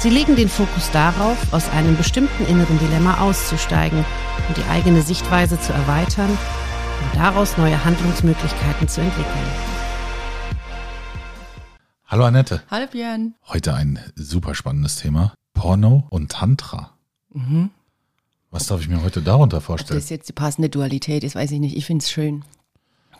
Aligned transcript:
Sie 0.00 0.10
legen 0.10 0.36
den 0.36 0.48
Fokus 0.48 0.92
darauf, 0.92 1.52
aus 1.52 1.68
einem 1.70 1.96
bestimmten 1.96 2.46
inneren 2.46 2.78
Dilemma 2.78 3.18
auszusteigen 3.20 4.04
und 4.46 4.56
die 4.56 4.62
eigene 4.70 5.02
Sichtweise 5.02 5.60
zu 5.60 5.72
erweitern 5.72 6.30
und 6.30 7.14
daraus 7.16 7.56
neue 7.58 7.84
Handlungsmöglichkeiten 7.84 8.86
zu 8.86 9.00
entwickeln. 9.00 9.50
Hallo 12.06 12.26
Annette. 12.26 12.62
Hallo 12.70 12.86
Björn. 12.86 13.34
Heute 13.48 13.74
ein 13.74 13.98
super 14.14 14.54
spannendes 14.54 14.96
Thema. 14.96 15.34
Porno 15.52 16.06
und 16.10 16.30
Tantra. 16.30 16.92
Mhm. 17.34 17.70
Was 18.52 18.66
darf 18.68 18.80
ich 18.80 18.88
mir 18.88 19.02
heute 19.02 19.20
darunter 19.20 19.56
Ob 19.56 19.64
vorstellen? 19.64 19.98
das 19.98 20.10
jetzt 20.10 20.28
die 20.28 20.32
passende 20.32 20.68
Dualität 20.68 21.24
ist, 21.24 21.34
weiß 21.34 21.50
ich 21.50 21.58
nicht. 21.58 21.76
Ich 21.76 21.86
finde 21.86 22.04
es 22.04 22.10
schön, 22.10 22.44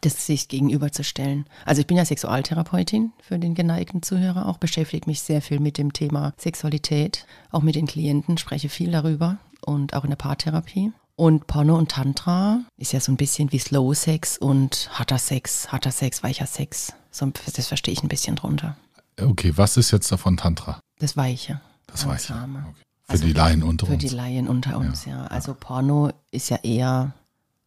das 0.01 0.27
sich 0.27 0.49
gegenüberzustellen. 0.49 1.47
Also 1.65 1.81
ich 1.81 1.87
bin 1.87 1.97
ja 1.97 2.05
Sexualtherapeutin 2.05 3.13
für 3.21 3.39
den 3.39 3.55
geneigten 3.55 4.03
Zuhörer 4.03 4.47
auch, 4.47 4.59
beschäftige 4.59 5.09
mich 5.09 5.21
sehr 5.23 5.43
viel 5.43 5.61
mit 5.61 5.79
dem 5.79 5.93
Thema 5.93 6.33
Sexualität, 6.37 7.27
auch 7.51 7.63
mit 7.63 7.75
den 7.75 7.87
Klienten, 7.87 8.39
spreche 8.39 8.69
viel 8.69 8.91
darüber 8.91 9.39
und 9.61 9.95
auch 9.95 10.05
in 10.05 10.11
der 10.11 10.17
Paartherapie. 10.17 10.93
Und 11.17 11.49
Porno 11.49 11.77
und 11.77 11.91
Tantra 11.91 12.61
ist 12.77 12.93
ja 12.93 13.01
so 13.01 13.11
ein 13.11 13.17
bisschen 13.17 13.51
wie 13.51 13.59
Slow 13.59 13.93
Sex 13.95 14.39
und 14.39 14.89
harter 14.93 15.19
Sex, 15.19 15.73
harter 15.73 15.91
Sex, 15.91 16.23
weicher 16.23 16.47
Sex. 16.47 16.93
So, 17.11 17.31
das 17.57 17.67
verstehe 17.67 17.93
ich 17.93 18.03
ein 18.05 18.09
bisschen 18.09 18.37
drunter. 18.37 18.77
Okay, 19.21 19.53
was 19.57 19.77
ist 19.77 19.91
jetzt 19.91 20.13
davon 20.13 20.37
Tantra? 20.37 20.79
Das 21.01 21.17
Weiche. 21.17 21.61
Das. 21.89 22.07
Handsame. 22.07 22.61
Okay. 22.69 22.83
Für 23.07 23.13
Also 23.13 23.25
die 23.25 23.33
Laien 23.33 23.63
unter 23.63 23.87
Für 23.87 23.95
uns. 23.95 24.03
die 24.03 24.11
Laien 24.15 24.47
unter 24.49 24.79
uns, 24.79 25.07
ja. 25.07 25.25
Also 25.27 25.57
Porno 25.59 26.11
ist 26.31 26.51
ja 26.51 26.59
eher, 26.63 27.13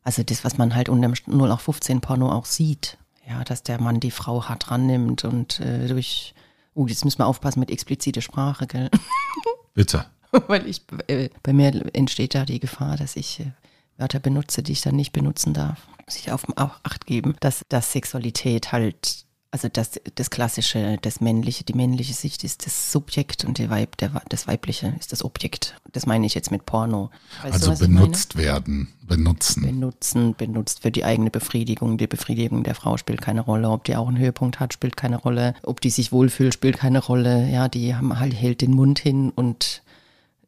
also 0.04 0.24
das, 0.24 0.44
was 0.44 0.58
man 0.58 0.76
halt 0.76 0.90
unter 0.90 1.08
dem 1.08 1.16
0 1.26 1.52
auf 1.52 1.62
15 1.62 2.02
Porno 2.02 2.32
auch 2.32 2.46
sieht. 2.46 2.98
Ja, 3.28 3.44
dass 3.44 3.64
der 3.64 3.80
Mann 3.80 4.00
die 4.00 4.12
Frau 4.12 4.46
hart 4.46 4.72
rannimmt 4.72 5.24
und 5.24 5.60
äh, 5.60 5.88
durch, 5.88 6.34
uh, 6.76 6.88
jetzt 6.88 7.06
müssen 7.06 7.20
wir 7.20 7.28
aufpassen 7.28 7.60
mit 7.60 7.72
explizite 7.72 8.22
Sprache, 8.22 8.68
gell? 8.68 8.90
Bitte. 9.74 10.06
Weil 10.48 10.68
ich, 10.68 10.82
äh, 11.08 11.30
bei 11.44 11.54
mir 11.54 11.96
entsteht 11.96 12.36
da 12.36 12.46
die 12.46 12.60
Gefahr, 12.60 12.98
dass 12.98 13.16
ich 13.16 13.40
äh, 13.42 13.52
Wörter 13.98 14.20
benutze, 14.20 14.64
die 14.64 14.72
ich 14.72 14.82
dann 14.82 14.96
nicht 14.96 15.14
benutzen 15.14 15.54
darf. 15.54 15.88
Muss 16.06 16.18
ich 16.18 16.32
auf 16.32 16.46
auch 16.58 16.80
Acht 16.84 17.06
geben, 17.06 17.36
dass, 17.40 17.64
dass 17.70 17.92
Sexualität 17.92 18.72
halt, 18.72 19.26
also 19.52 19.68
das, 19.68 20.00
das 20.16 20.30
klassische, 20.30 20.98
das 21.02 21.20
männliche, 21.20 21.66
die 21.66 21.74
männliche 21.74 22.14
Sicht 22.14 22.46
ist 22.46 22.66
das 22.66 22.92
Subjekt 22.94 23.44
und 23.44 23.58
die 23.58 23.70
Weib, 23.70 23.98
der, 23.98 24.22
das 24.30 24.48
weibliche 24.48 24.96
ist 24.98 25.12
das 25.12 25.26
Objekt. 25.26 25.76
Das 25.92 26.06
meine 26.06 26.26
ich 26.26 26.34
jetzt 26.34 26.52
mit 26.52 26.66
Porno. 26.66 27.10
Weißt 27.44 27.66
du, 27.66 27.72
Also 27.72 27.84
meine? 27.84 28.00
benutzt 28.00 28.38
werden, 28.38 28.88
benutzen. 29.06 29.64
benutzen, 29.64 30.36
benutzt 30.36 30.84
für 30.84 30.92
die 30.92 31.04
eigene 31.04 31.32
Befriedigung. 31.32 31.98
Die 31.98 32.08
Befriedigung 32.08 32.64
der 32.64 32.76
Frau 32.76 32.96
spielt 32.96 33.22
keine 33.22 33.42
Rolle. 33.42 33.70
Ob 33.70 33.84
die 33.84 33.98
auch 33.98 34.08
einen 34.08 34.18
Höhepunkt 34.18 34.62
hat, 34.62 34.72
spielt 34.74 34.96
keine 34.96 35.18
Rolle. 35.18 35.54
Ob 35.64 35.82
die 35.82 35.90
sich 35.90 36.14
wohlfühlt, 36.14 36.54
spielt 36.54 36.78
keine 36.78 37.00
Rolle. 37.00 37.50
Ja, 37.50 37.68
die 37.68 37.94
haben 37.94 38.18
halt, 38.20 38.34
hält 38.34 38.62
den 38.62 38.72
Mund 38.72 39.00
hin 39.00 39.32
und 39.36 39.84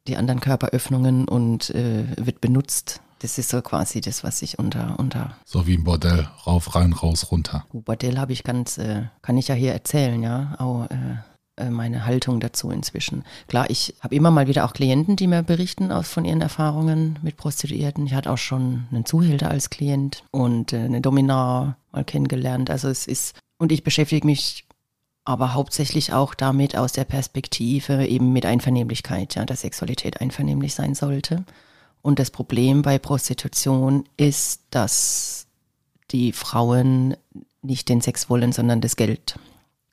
die 0.08 0.16
anderen 0.16 0.40
Körperöffnungen 0.40 1.28
und 1.28 1.70
äh, 1.70 2.04
wird 2.16 2.40
benutzt. 2.40 3.00
Das 3.20 3.38
ist 3.38 3.48
so 3.48 3.62
quasi 3.62 4.00
das, 4.00 4.24
was 4.24 4.42
ich 4.42 4.58
unter, 4.58 4.98
unter 4.98 5.36
So 5.44 5.66
wie 5.66 5.74
im 5.74 5.84
Bordell. 5.84 6.28
Rauf, 6.46 6.74
rein, 6.74 6.92
raus, 6.92 7.30
runter. 7.30 7.64
Oh, 7.72 7.80
Bordell 7.80 8.18
habe 8.18 8.32
ich 8.32 8.44
ganz, 8.44 8.78
äh, 8.78 9.04
kann 9.22 9.38
ich 9.38 9.48
ja 9.48 9.54
hier 9.54 9.72
erzählen, 9.72 10.22
ja, 10.22 10.54
auch 10.58 10.90
äh, 10.90 11.16
äh, 11.56 11.70
meine 11.70 12.04
Haltung 12.04 12.40
dazu 12.40 12.70
inzwischen. 12.70 13.24
Klar, 13.46 13.70
ich 13.70 13.94
habe 14.00 14.14
immer 14.14 14.32
mal 14.32 14.48
wieder 14.48 14.64
auch 14.64 14.72
Klienten, 14.72 15.14
die 15.14 15.28
mir 15.28 15.42
berichten 15.42 15.92
aus 15.92 16.08
von 16.08 16.24
ihren 16.24 16.40
Erfahrungen 16.40 17.18
mit 17.22 17.36
Prostituierten. 17.36 18.06
Ich 18.06 18.14
hatte 18.14 18.30
auch 18.30 18.38
schon 18.38 18.88
einen 18.90 19.04
Zuhälter 19.04 19.50
als 19.50 19.70
Klient 19.70 20.24
und 20.32 20.72
äh, 20.72 20.78
eine 20.78 21.00
Dominar 21.00 21.76
mal 21.92 22.04
kennengelernt. 22.04 22.70
Also 22.70 22.88
es 22.88 23.06
ist, 23.06 23.38
und 23.58 23.70
ich 23.70 23.84
beschäftige 23.84 24.26
mich 24.26 24.66
aber 25.24 25.54
hauptsächlich 25.54 26.12
auch 26.12 26.34
damit 26.34 26.76
aus 26.76 26.92
der 26.92 27.04
Perspektive 27.04 28.06
eben 28.06 28.32
mit 28.32 28.44
Einvernehmlichkeit, 28.44 29.36
ja, 29.36 29.44
dass 29.44 29.60
Sexualität 29.60 30.20
einvernehmlich 30.20 30.74
sein 30.74 30.94
sollte. 30.94 31.44
Und 32.04 32.18
das 32.18 32.30
Problem 32.30 32.82
bei 32.82 32.98
Prostitution 32.98 34.04
ist, 34.18 34.60
dass 34.68 35.46
die 36.10 36.32
Frauen 36.32 37.16
nicht 37.62 37.88
den 37.88 38.02
Sex 38.02 38.28
wollen, 38.28 38.52
sondern 38.52 38.82
das 38.82 38.96
Geld. 38.96 39.38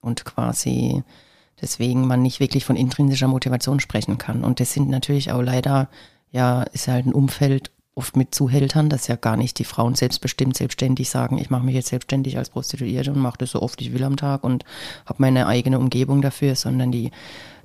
Und 0.01 0.25
quasi 0.25 1.05
deswegen 1.61 2.05
man 2.05 2.21
nicht 2.21 2.41
wirklich 2.41 2.65
von 2.65 2.75
intrinsischer 2.75 3.29
Motivation 3.29 3.79
sprechen 3.79 4.17
kann. 4.17 4.43
Und 4.43 4.59
das 4.59 4.73
sind 4.73 4.89
natürlich 4.89 5.31
auch 5.31 5.41
leider, 5.41 5.87
ja, 6.31 6.63
ist 6.63 6.89
halt 6.89 7.05
ein 7.05 7.13
Umfeld 7.13 7.71
oft 7.95 8.17
mit 8.17 8.35
Zuhältern, 8.35 8.89
dass 8.89 9.07
ja 9.07 9.15
gar 9.15 9.37
nicht 9.37 9.57
die 9.57 9.63
Frauen 9.63 9.95
selbstbestimmt, 9.95 10.57
selbstständig 10.57 11.09
sagen, 11.09 11.37
ich 11.37 11.49
mache 11.49 11.63
mich 11.63 11.75
jetzt 11.75 11.89
selbstständig 11.89 12.37
als 12.37 12.49
Prostituierte 12.49 13.13
und 13.13 13.19
mache 13.19 13.37
das 13.37 13.51
so 13.51 13.61
oft 13.61 13.79
ich 13.79 13.93
will 13.93 14.03
am 14.03 14.17
Tag 14.17 14.43
und 14.43 14.65
habe 15.05 15.21
meine 15.21 15.47
eigene 15.47 15.79
Umgebung 15.79 16.21
dafür, 16.21 16.55
sondern 16.55 16.91
die 16.91 17.11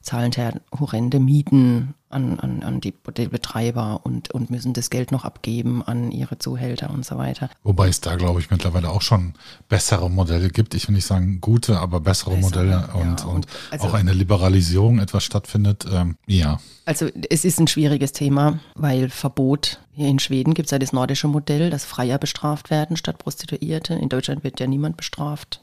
zahlen 0.07 0.31
ja 0.37 0.53
horrende 0.79 1.19
Mieten 1.19 1.95
an, 2.09 2.39
an, 2.39 2.63
an 2.63 2.81
die 2.81 2.93
Bordellbetreiber 2.93 4.01
und, 4.05 4.31
und 4.31 4.49
müssen 4.51 4.73
das 4.73 4.89
Geld 4.91 5.11
noch 5.11 5.25
abgeben 5.25 5.83
an 5.83 6.13
ihre 6.13 6.39
Zuhälter 6.39 6.91
und 6.91 7.05
so 7.05 7.19
weiter. 7.19 7.51
Wobei 7.65 7.89
es 7.89 8.01
da, 8.01 8.15
glaube 8.15 8.39
ich, 8.41 8.51
mittlerweile 8.51 8.91
auch 8.91 9.03
schon 9.03 9.35
bessere 9.69 10.09
Modelle 10.09 10.49
gibt. 10.49 10.75
Ich 10.75 10.87
will 10.87 10.95
nicht 10.95 11.07
sagen 11.07 11.41
gute, 11.41 11.81
aber 11.81 12.01
bessere, 12.01 12.37
Bessere, 12.37 12.41
Modelle 12.65 12.71
ja, 12.89 12.95
und, 12.95 13.25
und 13.25 13.35
und 13.35 13.47
also- 13.71 13.89
auch 13.89 13.95
eine 13.95 14.13
Liberalisierung 14.13 15.01
etwas 15.01 15.25
stattfindet. 15.25 15.85
Ähm, 15.93 16.17
ja, 16.27 16.61
Also 16.85 17.09
es 17.29 17.45
ist 17.45 17.59
ein 17.59 17.67
schwieriges 17.67 18.13
Thema, 18.13 18.61
weil 18.77 19.11
Verbot, 19.11 19.81
hier 19.93 20.09
in 20.09 20.21
Schweden 20.21 20.55
gibt 20.55 20.69
es 20.69 20.71
ja 20.71 20.79
das 20.79 20.93
nordische 20.93 21.27
Modell, 21.27 21.71
dass 21.71 21.85
Freier 21.85 22.19
bestraft 22.19 22.71
werden 22.71 22.97
statt 22.97 23.19
Prostituierte. 23.19 23.95
In 23.95 24.09
Deutschland 24.09 24.45
wird 24.45 24.61
ja 24.61 24.69
niemand 24.69 24.97
bestraft 24.97 25.61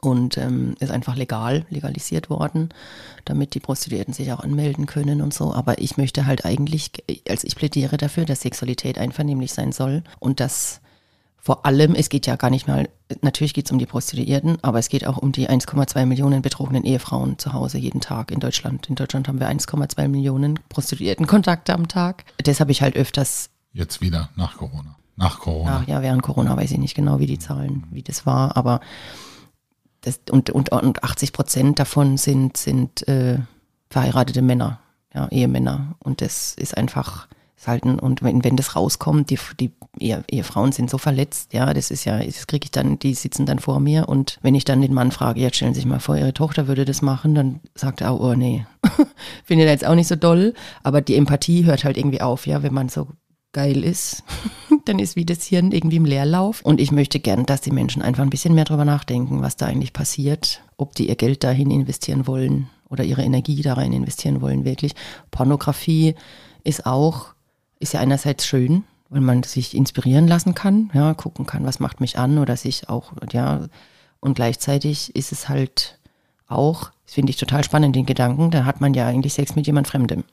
und 0.00 0.36
ähm, 0.38 0.74
ist 0.78 0.90
einfach 0.90 1.16
legal, 1.16 1.64
legalisiert 1.70 2.30
worden, 2.30 2.68
damit 3.24 3.54
die 3.54 3.60
Prostituierten 3.60 4.14
sich 4.14 4.32
auch 4.32 4.40
anmelden 4.40 4.86
können 4.86 5.22
und 5.22 5.32
so. 5.32 5.52
Aber 5.52 5.80
ich 5.80 5.96
möchte 5.96 6.26
halt 6.26 6.44
eigentlich, 6.44 6.92
also 7.28 7.46
ich 7.46 7.56
plädiere 7.56 7.96
dafür, 7.96 8.24
dass 8.24 8.42
Sexualität 8.42 8.98
einvernehmlich 8.98 9.52
sein 9.52 9.72
soll 9.72 10.02
und 10.20 10.40
dass 10.40 10.80
vor 11.46 11.64
allem, 11.64 11.94
es 11.94 12.08
geht 12.08 12.26
ja 12.26 12.34
gar 12.34 12.50
nicht 12.50 12.66
mal, 12.66 12.88
natürlich 13.22 13.54
geht 13.54 13.66
es 13.66 13.70
um 13.70 13.78
die 13.78 13.86
Prostituierten, 13.86 14.58
aber 14.62 14.80
es 14.80 14.88
geht 14.88 15.06
auch 15.06 15.16
um 15.16 15.30
die 15.30 15.48
1,2 15.48 16.04
Millionen 16.04 16.42
betrogenen 16.42 16.82
Ehefrauen 16.82 17.38
zu 17.38 17.52
Hause 17.52 17.78
jeden 17.78 18.00
Tag 18.00 18.32
in 18.32 18.40
Deutschland. 18.40 18.88
In 18.88 18.96
Deutschland 18.96 19.28
haben 19.28 19.38
wir 19.38 19.48
1,2 19.48 20.08
Millionen 20.08 20.58
Prostituiertenkontakte 20.68 21.72
am 21.72 21.86
Tag. 21.86 22.24
Das 22.38 22.58
habe 22.58 22.72
ich 22.72 22.82
halt 22.82 22.96
öfters, 22.96 23.50
jetzt 23.72 24.00
wieder 24.00 24.30
nach 24.34 24.56
Corona. 24.56 24.96
Nach 25.14 25.38
Corona. 25.38 25.82
ach 25.82 25.88
ja, 25.88 26.02
während 26.02 26.24
Corona 26.24 26.56
weiß 26.56 26.72
ich 26.72 26.78
nicht 26.78 26.96
genau, 26.96 27.20
wie 27.20 27.26
die 27.26 27.38
Zahlen, 27.38 27.84
wie 27.92 28.02
das 28.02 28.26
war, 28.26 28.56
aber 28.56 28.80
das, 30.06 30.20
und, 30.30 30.50
und, 30.50 30.70
und 30.70 31.02
80 31.02 31.32
Prozent 31.32 31.78
davon 31.80 32.16
sind, 32.16 32.56
sind 32.56 33.06
äh, 33.08 33.38
verheiratete 33.90 34.40
Männer, 34.40 34.78
ja, 35.12 35.26
Ehemänner. 35.28 35.96
Und 35.98 36.20
das 36.20 36.54
ist 36.54 36.76
einfach, 36.76 37.26
ist 37.56 37.66
halt 37.66 37.84
und 37.84 38.22
wenn, 38.22 38.44
wenn 38.44 38.56
das 38.56 38.76
rauskommt, 38.76 39.30
die, 39.30 39.38
die 39.58 39.72
Ehe, 39.98 40.22
Ehefrauen 40.30 40.70
sind 40.70 40.90
so 40.90 40.98
verletzt, 40.98 41.54
ja, 41.54 41.74
das 41.74 41.90
ist 41.90 42.04
ja, 42.04 42.22
das 42.22 42.46
kriege 42.46 42.66
ich 42.66 42.70
dann, 42.70 43.00
die 43.00 43.14
sitzen 43.14 43.46
dann 43.46 43.58
vor 43.58 43.80
mir. 43.80 44.08
Und 44.08 44.38
wenn 44.42 44.54
ich 44.54 44.64
dann 44.64 44.80
den 44.80 44.94
Mann 44.94 45.10
frage, 45.10 45.40
jetzt 45.40 45.56
stellen 45.56 45.74
Sie 45.74 45.80
sich 45.80 45.88
mal 45.88 45.98
vor, 45.98 46.16
Ihre 46.16 46.34
Tochter 46.34 46.68
würde 46.68 46.84
das 46.84 47.02
machen, 47.02 47.34
dann 47.34 47.60
sagt 47.74 48.00
er 48.00 48.20
oh 48.20 48.34
nee, 48.34 48.64
finde 49.44 49.64
jetzt 49.64 49.84
auch 49.84 49.96
nicht 49.96 50.08
so 50.08 50.14
doll, 50.14 50.54
aber 50.84 51.00
die 51.00 51.16
Empathie 51.16 51.64
hört 51.64 51.82
halt 51.82 51.96
irgendwie 51.96 52.20
auf, 52.20 52.46
ja, 52.46 52.62
wenn 52.62 52.74
man 52.74 52.88
so 52.88 53.08
geil 53.56 53.82
ist, 53.82 54.22
dann 54.84 54.98
ist 54.98 55.16
wie 55.16 55.24
das 55.24 55.44
Hirn 55.44 55.72
irgendwie 55.72 55.96
im 55.96 56.04
Leerlauf. 56.04 56.60
Und 56.60 56.78
ich 56.78 56.92
möchte 56.92 57.20
gern, 57.20 57.46
dass 57.46 57.62
die 57.62 57.70
Menschen 57.70 58.02
einfach 58.02 58.22
ein 58.22 58.30
bisschen 58.30 58.54
mehr 58.54 58.66
drüber 58.66 58.84
nachdenken, 58.84 59.40
was 59.40 59.56
da 59.56 59.64
eigentlich 59.64 59.94
passiert, 59.94 60.60
ob 60.76 60.94
die 60.94 61.08
ihr 61.08 61.16
Geld 61.16 61.42
dahin 61.42 61.70
investieren 61.70 62.26
wollen 62.26 62.68
oder 62.90 63.02
ihre 63.02 63.22
Energie 63.22 63.62
da 63.62 63.72
rein 63.72 63.94
investieren 63.94 64.42
wollen, 64.42 64.66
wirklich. 64.66 64.92
Pornografie 65.30 66.14
ist 66.64 66.84
auch, 66.84 67.28
ist 67.78 67.94
ja 67.94 68.00
einerseits 68.00 68.46
schön, 68.46 68.84
weil 69.08 69.22
man 69.22 69.42
sich 69.42 69.74
inspirieren 69.74 70.28
lassen 70.28 70.54
kann, 70.54 70.90
ja, 70.92 71.14
gucken 71.14 71.46
kann, 71.46 71.64
was 71.64 71.80
macht 71.80 72.00
mich 72.00 72.18
an 72.18 72.38
oder 72.38 72.56
sich 72.56 72.90
auch, 72.90 73.12
ja, 73.32 73.68
und 74.20 74.34
gleichzeitig 74.34 75.16
ist 75.16 75.32
es 75.32 75.48
halt 75.48 75.98
auch, 76.46 76.90
das 77.06 77.14
finde 77.14 77.30
ich 77.30 77.38
total 77.38 77.64
spannend, 77.64 77.96
den 77.96 78.06
Gedanken, 78.06 78.50
da 78.50 78.66
hat 78.66 78.82
man 78.82 78.92
ja 78.92 79.06
eigentlich 79.06 79.32
Sex 79.32 79.56
mit 79.56 79.66
jemand 79.66 79.88
Fremdem. 79.88 80.24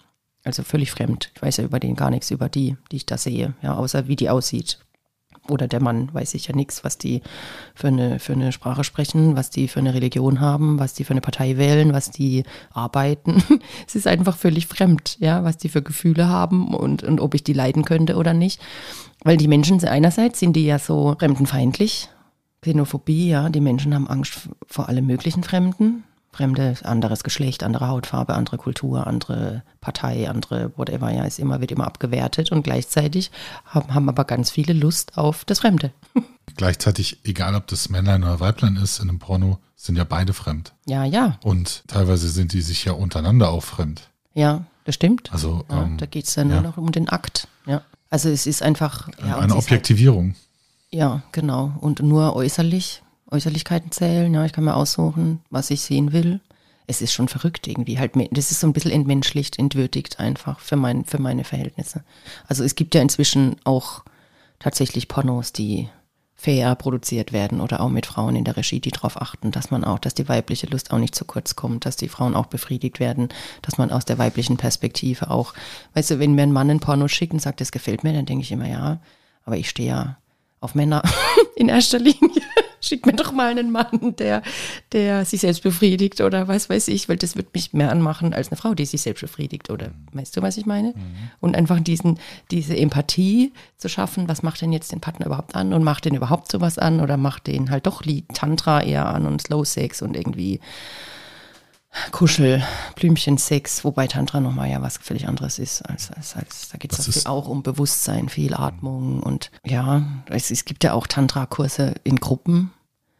Also 0.44 0.64
völlig 0.64 0.92
fremd. 0.92 1.32
Ich 1.36 1.42
weiß 1.42 1.58
ja 1.58 1.64
über 1.64 1.80
den 1.80 1.96
gar 1.96 2.10
nichts, 2.10 2.32
über 2.32 2.50
die, 2.50 2.76
die 2.92 2.98
ich 2.98 3.06
da 3.06 3.18
sehe, 3.18 3.54
ja, 3.62 3.76
außer 3.76 4.08
wie 4.08 4.16
die 4.16 4.30
aussieht. 4.30 4.78
oder 5.50 5.68
der 5.68 5.82
Mann 5.82 6.14
weiß 6.14 6.34
ich 6.36 6.48
ja 6.48 6.56
nichts, 6.56 6.84
was 6.84 6.98
die 6.98 7.22
für 7.76 7.88
eine, 7.88 8.20
für 8.20 8.34
eine 8.34 8.52
Sprache 8.52 8.84
sprechen, 8.84 9.36
was 9.36 9.50
die 9.50 9.68
für 9.68 9.80
eine 9.80 9.94
Religion 9.94 10.40
haben, 10.40 10.80
was 10.80 10.94
die 10.94 11.04
für 11.06 11.12
eine 11.12 11.22
Partei 11.22 11.58
wählen, 11.58 11.94
was 11.94 12.12
die 12.12 12.44
arbeiten. 12.72 13.42
es 13.88 13.96
ist 13.96 14.08
einfach 14.08 14.36
völlig 14.38 14.68
fremd, 14.68 15.18
ja, 15.20 15.44
was 15.44 15.58
die 15.58 15.70
für 15.70 15.82
Gefühle 15.82 16.28
haben 16.28 16.74
und, 16.74 17.04
und 17.04 17.22
ob 17.22 17.36
ich 17.36 17.44
die 17.44 17.54
leiden 17.54 17.86
könnte 17.86 18.16
oder 18.16 18.34
nicht. 18.34 18.62
Weil 19.24 19.38
die 19.38 19.48
Menschen 19.48 19.84
einerseits 19.86 20.40
sind 20.40 20.54
die 20.54 20.66
ja 20.66 20.80
so 20.80 21.16
fremdenfeindlich, 21.18 22.10
Xenophobie, 22.62 23.30
ja, 23.30 23.50
die 23.50 23.62
Menschen 23.62 23.94
haben 23.94 24.08
Angst 24.08 24.50
vor 24.68 24.90
allem 24.90 25.06
möglichen 25.06 25.44
Fremden, 25.44 26.04
Fremde, 26.34 26.76
anderes 26.84 27.24
Geschlecht, 27.24 27.64
andere 27.64 27.88
Hautfarbe, 27.88 28.34
andere 28.34 28.58
Kultur, 28.58 29.06
andere 29.08 29.64
Partei, 29.82 30.30
andere 30.30 30.72
whatever, 30.76 31.12
ja, 31.12 31.24
ist 31.26 31.40
immer, 31.40 31.62
wird 31.62 31.72
immer 31.72 31.86
abgewertet 31.86 32.52
und 32.52 32.64
gleichzeitig 32.64 33.32
haben, 33.66 33.94
haben 33.94 34.10
aber 34.10 34.26
ganz 34.26 34.50
viele 34.50 34.74
Lust 34.74 35.18
auf 35.18 35.46
das 35.46 35.60
Fremde. 35.60 35.92
Gleichzeitig, 36.58 37.20
egal 37.24 37.56
ob 37.56 37.68
das 37.68 37.90
Männlein 37.90 38.24
oder 38.24 38.40
Weiblein 38.40 38.76
ist, 38.76 39.00
in 39.00 39.10
einem 39.10 39.20
Porno 39.20 39.60
sind 39.76 39.96
ja 39.96 40.04
beide 40.04 40.34
fremd. 40.34 40.74
Ja, 40.86 41.04
ja. 41.04 41.38
Und 41.44 41.84
teilweise 41.88 42.30
sind 42.30 42.54
die 42.54 42.62
sich 42.62 42.86
ja 42.86 42.94
untereinander 42.94 43.50
auch 43.50 43.64
fremd. 43.64 44.10
Ja, 44.34 44.66
das 44.86 44.96
stimmt. 44.96 45.32
Also 45.32 45.66
ja, 45.70 45.84
ähm, 45.84 45.98
da 45.98 46.06
geht 46.06 46.26
es 46.26 46.34
dann 46.34 46.48
nur 46.48 46.58
ja. 46.58 46.62
noch 46.64 46.78
um 46.78 46.92
den 46.92 47.10
Akt. 47.10 47.48
Ja. 47.66 47.82
Also 48.10 48.30
es 48.30 48.46
ist 48.46 48.62
einfach 48.62 49.10
ja, 49.26 49.38
eine 49.38 49.54
ist 49.54 49.60
Objektivierung. 49.60 50.30
Halt, 50.30 50.38
ja, 50.92 51.24
genau. 51.32 51.74
Und 51.80 52.02
nur 52.02 52.36
äußerlich, 52.36 53.03
Äußerlichkeiten 53.34 53.92
zählen. 53.92 54.34
Ja, 54.34 54.46
ich 54.46 54.54
kann 54.54 54.64
mir 54.64 54.76
aussuchen, 54.76 55.42
was 55.50 55.72
ich 55.72 55.82
sehen 55.82 56.14
will. 56.14 56.40
Es 56.86 57.02
ist 57.02 57.14
schon 57.14 57.28
verrückt 57.28 57.68
irgendwie. 57.68 57.98
Halt, 57.98 58.12
das 58.32 58.52
ist 58.52 58.60
so 58.60 58.68
ein 58.68 58.74
bisschen 58.74 58.92
entmenschlicht, 58.92 59.58
entwürdigt 59.58 60.20
einfach 60.20 60.60
für, 60.60 60.76
mein, 60.76 61.06
für 61.06 61.20
meine 61.20 61.44
Verhältnisse. 61.44 62.04
Also 62.48 62.64
es 62.64 62.76
gibt 62.76 62.94
ja 62.94 63.02
inzwischen 63.02 63.56
auch 63.64 64.04
tatsächlich 64.60 65.08
Pornos, 65.08 65.54
die 65.54 65.90
fair 66.36 66.76
produziert 66.76 67.32
werden 67.32 67.62
oder 67.62 67.80
auch 67.80 67.90
mit 67.90 68.06
Frauen 68.06 68.36
in 68.36 68.44
der 68.44 68.58
Regie, 68.58 68.82
die 68.82 68.92
darauf 68.92 69.22
achten, 69.22 69.52
dass 69.52 69.72
man 69.72 69.86
auch, 69.86 69.98
dass 69.98 70.14
die 70.14 70.28
weibliche 70.28 70.68
Lust 70.68 70.92
auch 70.92 70.98
nicht 70.98 71.16
zu 71.16 71.24
kurz 71.24 71.56
kommt, 71.56 71.86
dass 71.86 71.96
die 71.96 72.10
Frauen 72.10 72.36
auch 72.36 72.48
befriedigt 72.48 73.00
werden, 73.00 73.30
dass 73.62 73.78
man 73.78 73.92
aus 73.92 74.04
der 74.04 74.18
weiblichen 74.18 74.58
Perspektive 74.58 75.32
auch, 75.32 75.54
weißt 75.94 76.12
du, 76.12 76.20
wenn 76.20 76.36
mir 76.36 76.44
ein 76.44 76.52
Mann 76.52 76.70
ein 76.70 76.82
Porno 76.82 77.08
schickt 77.08 77.32
und 77.32 77.40
sagt, 77.40 77.62
das 77.62 77.72
gefällt 77.72 78.04
mir, 78.04 78.12
dann 78.12 78.26
denke 78.26 78.44
ich 78.44 78.52
immer, 78.52 78.68
ja, 78.68 79.00
aber 79.46 79.56
ich 79.56 79.70
stehe 79.70 79.88
ja 79.88 80.18
auf 80.60 80.76
Männer 80.76 81.02
in 81.56 81.70
erster 81.70 82.00
Linie. 82.00 82.42
Schick 82.84 83.06
mir 83.06 83.14
doch 83.14 83.32
mal 83.32 83.52
einen 83.52 83.72
Mann, 83.72 84.16
der, 84.18 84.42
der 84.92 85.26
sich 85.26 85.42
selbst 85.42 85.64
befriedigt 85.64 86.20
oder 86.22 86.48
was 86.48 86.70
weiß 86.70 86.90
ich, 86.90 87.08
weil 87.08 87.18
das 87.18 87.36
wird 87.36 87.54
mich 87.54 87.74
mehr 87.74 87.92
anmachen 87.92 88.34
als 88.34 88.50
eine 88.50 88.58
Frau, 88.58 88.74
die 88.74 88.86
sich 88.86 89.02
selbst 89.02 89.22
befriedigt 89.22 89.70
oder 89.70 89.92
weißt 90.12 90.36
du, 90.36 90.42
was 90.42 90.58
ich 90.58 90.66
meine? 90.66 90.90
Mhm. 90.90 91.16
Und 91.40 91.56
einfach 91.56 91.80
diesen, 91.80 92.20
diese 92.52 92.76
Empathie 92.76 93.54
zu 93.78 93.88
schaffen, 93.88 94.28
was 94.28 94.44
macht 94.44 94.62
denn 94.62 94.74
jetzt 94.74 94.92
den 94.92 95.00
Partner 95.00 95.28
überhaupt 95.28 95.56
an 95.56 95.74
und 95.74 95.84
macht 95.84 96.06
den 96.06 96.16
überhaupt 96.16 96.52
sowas 96.52 96.78
an 96.78 97.00
oder 97.00 97.18
macht 97.18 97.48
den 97.48 97.72
halt 97.72 97.88
doch 97.88 98.04
Tantra 98.34 98.82
eher 98.82 99.08
an 99.08 99.26
und 99.26 99.42
Slow 99.42 99.64
Sex 99.64 100.02
und 100.02 100.18
irgendwie 100.18 100.60
Kuschel, 102.12 102.64
Blümchensex, 102.96 103.84
wobei 103.84 104.08
Tantra 104.08 104.40
nochmal 104.40 104.70
ja 104.70 104.82
was 104.82 104.98
völlig 104.98 105.28
anderes 105.28 105.60
ist. 105.60 105.82
Als, 105.84 106.12
als, 106.12 106.36
als 106.36 106.70
da 106.70 106.78
geht 106.78 106.92
es 106.94 107.26
auch 107.26 107.48
um 107.48 107.64
Bewusstsein, 107.64 108.30
viel 108.30 108.54
Atmung 108.54 109.22
und 109.22 109.52
ja, 109.66 110.04
es, 110.28 110.52
es 110.52 110.66
gibt 110.66 110.84
ja 110.84 110.94
auch 110.94 111.08
Tantra-Kurse 111.08 111.96
in 112.04 112.18
Gruppen. 112.18 112.72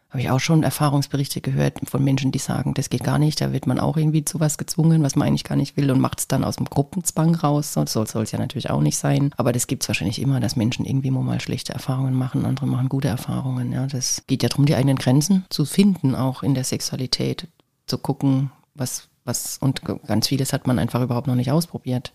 Habe 0.10 0.22
ich 0.22 0.30
auch 0.30 0.40
schon 0.40 0.62
Erfahrungsberichte 0.62 1.42
gehört 1.42 1.80
von 1.90 2.04
Menschen, 2.04 2.32
die 2.32 2.38
sagen, 2.38 2.76
das 2.76 2.92
geht 2.92 3.04
gar 3.04 3.18
nicht, 3.18 3.42
da 3.42 3.52
wird 3.52 3.66
man 3.66 3.80
auch 3.80 3.98
irgendwie 3.98 4.24
zu 4.24 4.40
was 4.40 4.60
gezwungen, 4.60 5.02
was 5.02 5.16
man 5.16 5.28
eigentlich 5.28 5.44
gar 5.44 5.56
nicht 5.56 5.76
will 5.76 5.90
und 5.90 6.00
macht 6.00 6.20
es 6.20 6.28
dann 6.28 6.44
aus 6.44 6.58
dem 6.58 6.66
Gruppenzwang 6.66 7.34
raus. 7.34 7.74
So 7.74 7.84
soll 7.86 8.22
es 8.22 8.32
ja 8.32 8.38
natürlich 8.38 8.70
auch 8.70 8.82
nicht 8.82 8.98
sein. 8.98 9.32
Aber 9.38 9.52
das 9.54 9.66
gibt 9.66 9.82
es 9.82 9.90
wahrscheinlich 9.90 10.22
immer, 10.22 10.40
dass 10.40 10.56
Menschen 10.56 10.86
irgendwie 10.86 11.10
mal 11.10 11.42
schlechte 11.42 11.74
Erfahrungen 11.74 12.14
machen, 12.14 12.46
andere 12.46 12.68
machen 12.68 12.90
gute 12.90 13.08
Erfahrungen. 13.08 13.72
Ja, 13.72 13.88
das 13.88 14.22
geht 14.28 14.44
ja 14.44 14.50
darum, 14.50 14.68
die 14.68 14.76
eigenen 14.76 14.98
Grenzen 14.98 15.46
zu 15.50 15.66
finden, 15.66 16.14
auch 16.14 16.44
in 16.44 16.54
der 16.54 16.64
Sexualität, 16.64 17.48
zu 17.88 17.98
gucken, 17.98 18.52
was, 18.76 19.08
was, 19.26 19.58
und 19.58 19.82
ganz 20.08 20.28
vieles 20.28 20.54
hat 20.54 20.68
man 20.68 20.80
einfach 20.80 21.02
überhaupt 21.02 21.28
noch 21.28 21.36
nicht 21.36 21.52
ausprobiert. 21.52 22.14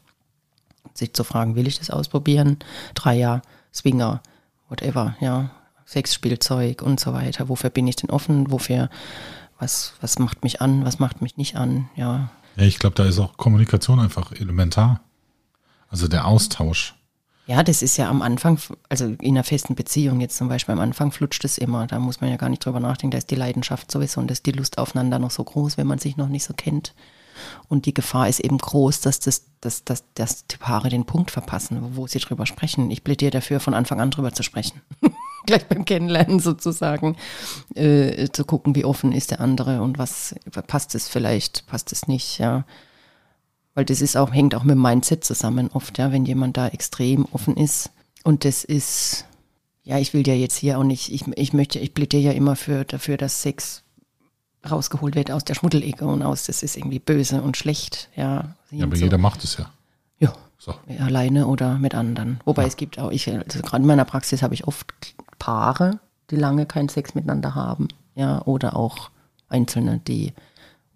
Sich 0.94 1.12
zu 1.12 1.24
fragen, 1.24 1.54
will 1.54 1.66
ich 1.66 1.78
das 1.78 1.90
ausprobieren? 1.90 2.58
Dreier, 2.94 3.42
Swinger, 3.72 4.22
whatever, 4.68 5.16
ja, 5.20 5.50
Sexspielzeug 5.86 6.82
und 6.82 7.00
so 7.00 7.12
weiter. 7.12 7.48
Wofür 7.48 7.70
bin 7.70 7.86
ich 7.86 7.96
denn 7.96 8.10
offen? 8.10 8.50
Wofür, 8.50 8.90
was, 9.58 9.94
was 10.00 10.18
macht 10.18 10.42
mich 10.42 10.60
an? 10.60 10.84
Was 10.84 10.98
macht 10.98 11.22
mich 11.22 11.36
nicht 11.36 11.56
an? 11.56 11.88
Ja. 11.96 12.30
Ja, 12.56 12.64
ich 12.64 12.78
glaube, 12.78 12.96
da 12.96 13.04
ist 13.04 13.18
auch 13.18 13.36
Kommunikation 13.36 14.00
einfach 14.00 14.32
elementar. 14.32 15.00
Also 15.88 16.08
der 16.08 16.26
Austausch. 16.26 16.94
Ja, 17.48 17.62
das 17.62 17.80
ist 17.80 17.96
ja 17.96 18.10
am 18.10 18.20
Anfang, 18.20 18.58
also 18.90 19.06
in 19.06 19.34
einer 19.34 19.42
festen 19.42 19.74
Beziehung 19.74 20.20
jetzt 20.20 20.36
zum 20.36 20.50
Beispiel, 20.50 20.74
am 20.74 20.80
Anfang 20.80 21.12
flutscht 21.12 21.46
es 21.46 21.56
immer. 21.56 21.86
Da 21.86 21.98
muss 21.98 22.20
man 22.20 22.28
ja 22.28 22.36
gar 22.36 22.50
nicht 22.50 22.62
drüber 22.62 22.78
nachdenken. 22.78 23.12
Da 23.12 23.18
ist 23.18 23.30
die 23.30 23.36
Leidenschaft 23.36 23.90
sowieso 23.90 24.20
und 24.20 24.28
da 24.28 24.32
ist 24.32 24.44
die 24.44 24.52
Lust 24.52 24.76
aufeinander 24.76 25.18
noch 25.18 25.30
so 25.30 25.44
groß, 25.44 25.78
wenn 25.78 25.86
man 25.86 25.98
sich 25.98 26.18
noch 26.18 26.28
nicht 26.28 26.44
so 26.44 26.52
kennt. 26.52 26.94
Und 27.66 27.86
die 27.86 27.94
Gefahr 27.94 28.28
ist 28.28 28.40
eben 28.40 28.58
groß, 28.58 29.00
dass, 29.00 29.18
das, 29.20 29.44
dass, 29.62 29.82
dass, 29.82 30.04
dass 30.12 30.46
die 30.46 30.58
Paare 30.58 30.90
den 30.90 31.06
Punkt 31.06 31.30
verpassen, 31.30 31.96
wo 31.96 32.06
sie 32.06 32.18
drüber 32.18 32.44
sprechen. 32.44 32.90
Ich 32.90 33.02
plädiere 33.02 33.30
dafür, 33.30 33.60
von 33.60 33.72
Anfang 33.72 33.98
an 34.02 34.10
drüber 34.10 34.34
zu 34.34 34.42
sprechen. 34.42 34.82
Gleich 35.46 35.66
beim 35.66 35.86
Kennenlernen 35.86 36.40
sozusagen, 36.40 37.16
äh, 37.74 38.28
zu 38.30 38.44
gucken, 38.44 38.74
wie 38.74 38.84
offen 38.84 39.12
ist 39.12 39.30
der 39.30 39.40
andere 39.40 39.80
und 39.80 39.96
was 39.96 40.34
passt 40.66 40.94
es 40.94 41.08
vielleicht, 41.08 41.66
passt 41.66 41.92
es 41.92 42.08
nicht, 42.08 42.38
ja. 42.40 42.64
Weil 43.78 43.84
das 43.84 44.00
ist 44.00 44.16
auch, 44.16 44.32
hängt 44.32 44.56
auch 44.56 44.64
mit 44.64 44.74
dem 44.74 44.82
Mindset 44.82 45.22
zusammen 45.22 45.70
oft, 45.72 45.98
ja, 45.98 46.10
wenn 46.10 46.24
jemand 46.24 46.56
da 46.56 46.66
extrem 46.66 47.26
offen 47.26 47.56
ist. 47.56 47.92
Und 48.24 48.44
das 48.44 48.64
ist, 48.64 49.24
ja, 49.84 49.98
ich 49.98 50.12
will 50.14 50.26
ja 50.26 50.34
jetzt 50.34 50.56
hier 50.56 50.80
auch 50.80 50.82
nicht, 50.82 51.12
ich, 51.12 51.28
ich 51.28 51.52
möchte, 51.52 51.78
ich 51.78 51.94
plädiere 51.94 52.20
ja 52.24 52.32
immer 52.32 52.56
für, 52.56 52.84
dafür, 52.84 53.16
dass 53.16 53.40
Sex 53.40 53.84
rausgeholt 54.68 55.14
wird 55.14 55.30
aus 55.30 55.44
der 55.44 55.54
Schmuddelecke 55.54 56.04
und 56.04 56.24
aus, 56.24 56.42
das 56.46 56.64
ist 56.64 56.76
irgendwie 56.76 56.98
böse 56.98 57.40
und 57.40 57.56
schlecht, 57.56 58.08
ja. 58.16 58.56
Ja, 58.72 58.84
aber 58.84 58.96
so. 58.96 59.04
jeder 59.04 59.18
macht 59.18 59.44
es 59.44 59.58
ja. 59.58 59.70
Ja. 60.18 60.32
So. 60.58 60.74
Alleine 60.98 61.46
oder 61.46 61.78
mit 61.78 61.94
anderen. 61.94 62.40
Wobei 62.46 62.62
ja. 62.62 62.68
es 62.68 62.76
gibt 62.76 62.98
auch, 62.98 63.12
ich, 63.12 63.32
also 63.32 63.62
gerade 63.62 63.82
in 63.82 63.86
meiner 63.86 64.04
Praxis 64.04 64.42
habe 64.42 64.54
ich 64.54 64.66
oft 64.66 64.92
Paare, 65.38 66.00
die 66.32 66.36
lange 66.36 66.66
keinen 66.66 66.88
Sex 66.88 67.14
miteinander 67.14 67.54
haben, 67.54 67.86
ja, 68.16 68.42
oder 68.42 68.74
auch 68.74 69.10
Einzelne, 69.48 70.00
die 70.04 70.32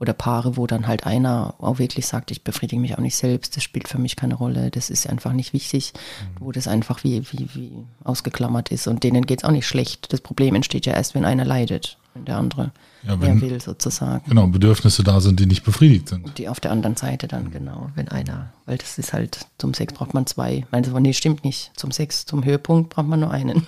oder 0.02 0.14
Paare, 0.14 0.56
wo 0.56 0.66
dann 0.66 0.88
halt 0.88 1.06
einer 1.06 1.54
auch 1.58 1.78
wirklich 1.78 2.08
sagt, 2.08 2.32
ich 2.32 2.43
befriedige 2.43 2.81
mich 2.81 2.99
auch 2.99 3.00
nicht 3.00 3.14
selbst, 3.14 3.56
das 3.56 3.62
spielt 3.62 3.87
für 3.87 3.99
mich 3.99 4.16
keine 4.16 4.34
Rolle, 4.34 4.72
das 4.72 4.90
ist 4.90 5.08
einfach 5.08 5.32
nicht 5.32 5.52
wichtig, 5.52 5.93
mhm. 5.94 6.44
wo 6.44 6.50
das 6.50 6.66
einfach 6.66 7.04
wie, 7.04 7.23
wie, 7.30 7.49
wie 7.54 7.71
ausgeklammert 8.02 8.71
ist 8.73 8.88
und 8.88 9.04
denen 9.04 9.26
geht 9.26 9.38
es 9.38 9.44
auch 9.44 9.52
nicht 9.52 9.66
schlecht. 9.66 10.12
Das 10.12 10.21
Problem 10.21 10.56
entsteht 10.56 10.87
ja 10.87 10.94
erst, 10.94 11.14
wenn 11.14 11.25
einer 11.25 11.44
leidet, 11.44 11.99
wenn 12.14 12.25
der 12.25 12.37
andere 12.37 12.73
ja, 13.04 13.21
wenn, 13.21 13.38
mehr 13.38 13.50
will 13.50 13.61
sozusagen. 13.61 14.28
Genau, 14.28 14.49
Bedürfnisse 14.49 15.04
da 15.04 15.21
sind, 15.21 15.38
die 15.38 15.47
nicht 15.47 15.62
befriedigt 15.62 16.09
sind. 16.09 16.25
Und 16.25 16.38
die 16.38 16.49
auf 16.49 16.59
der 16.59 16.73
anderen 16.73 16.97
Seite 16.97 17.28
dann, 17.28 17.44
mhm. 17.44 17.52
genau, 17.52 17.90
wenn 17.94 18.09
einer, 18.09 18.52
weil 18.66 18.78
das 18.78 18.99
ist 18.99 19.12
halt, 19.12 19.47
zum 19.59 19.73
Sex 19.73 19.94
braucht 19.94 20.14
man 20.14 20.26
zwei. 20.26 20.66
Meinst 20.73 20.90
du, 20.90 20.99
nee, 20.99 21.12
stimmt 21.12 21.44
nicht. 21.44 21.71
Zum 21.76 21.92
Sex, 21.92 22.26
zum 22.26 22.44
Höhepunkt 22.44 22.90
braucht 22.90 23.06
man 23.06 23.21
nur 23.21 23.30
einen. 23.30 23.64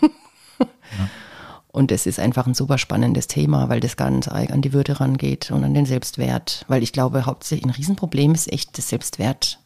ja. 0.58 0.66
Und 1.74 1.90
es 1.90 2.06
ist 2.06 2.20
einfach 2.20 2.46
ein 2.46 2.54
super 2.54 2.78
spannendes 2.78 3.26
Thema, 3.26 3.68
weil 3.68 3.80
das 3.80 3.96
ganz 3.96 4.28
an 4.28 4.62
die 4.62 4.72
Würde 4.72 5.00
rangeht 5.00 5.50
und 5.50 5.64
an 5.64 5.74
den 5.74 5.86
Selbstwert. 5.86 6.64
Weil 6.68 6.84
ich 6.84 6.92
glaube, 6.92 7.26
hauptsächlich 7.26 7.66
ein 7.66 7.74
Riesenproblem 7.74 8.32
ist 8.32 8.52
echt 8.52 8.78
das 8.78 8.90
Selbstwert. 8.90 9.58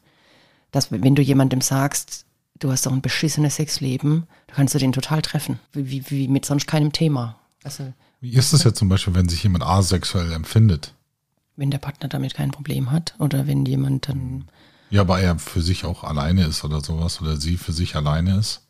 Dass 0.71 0.91
wenn 0.91 1.15
du 1.15 1.21
jemandem 1.21 1.61
sagst, 1.61 2.25
du 2.61 2.73
hast 2.73 2.87
doch 2.87 2.93
ein 2.93 3.03
beschissenes 3.03 3.57
Sexleben, 3.57 4.27
da 4.47 4.55
kannst 4.55 4.75
du 4.75 4.79
den 4.79 4.93
total 4.93 5.21
treffen. 5.21 5.61
Wie, 5.75 6.03
wie, 6.09 6.29
mit 6.29 6.47
sonst 6.47 6.67
keinem 6.67 6.93
Thema. 6.93 7.39
Also, 7.63 7.93
wie 8.23 8.33
ist 8.33 8.55
es 8.55 8.65
ja 8.65 8.73
zum 8.73 8.89
Beispiel, 8.89 9.15
wenn 9.15 9.29
sich 9.29 9.43
jemand 9.43 9.65
asexuell 9.65 10.33
empfindet? 10.33 10.95
Wenn 11.57 11.71
der 11.71 11.77
Partner 11.77 12.09
damit 12.09 12.33
kein 12.33 12.53
Problem 12.53 12.91
hat 12.91 13.17
oder 13.19 13.47
wenn 13.47 13.67
jemand 13.67 14.09
dann. 14.09 14.47
Ja, 14.89 15.03
aber 15.03 15.21
er 15.21 15.39
für 15.39 15.61
sich 15.61 15.85
auch 15.85 16.05
alleine 16.05 16.47
ist 16.47 16.65
oder 16.65 16.81
sowas 16.81 17.21
oder 17.21 17.37
sie 17.37 17.59
für 17.59 17.73
sich 17.73 17.97
alleine 17.97 18.39
ist. 18.39 18.63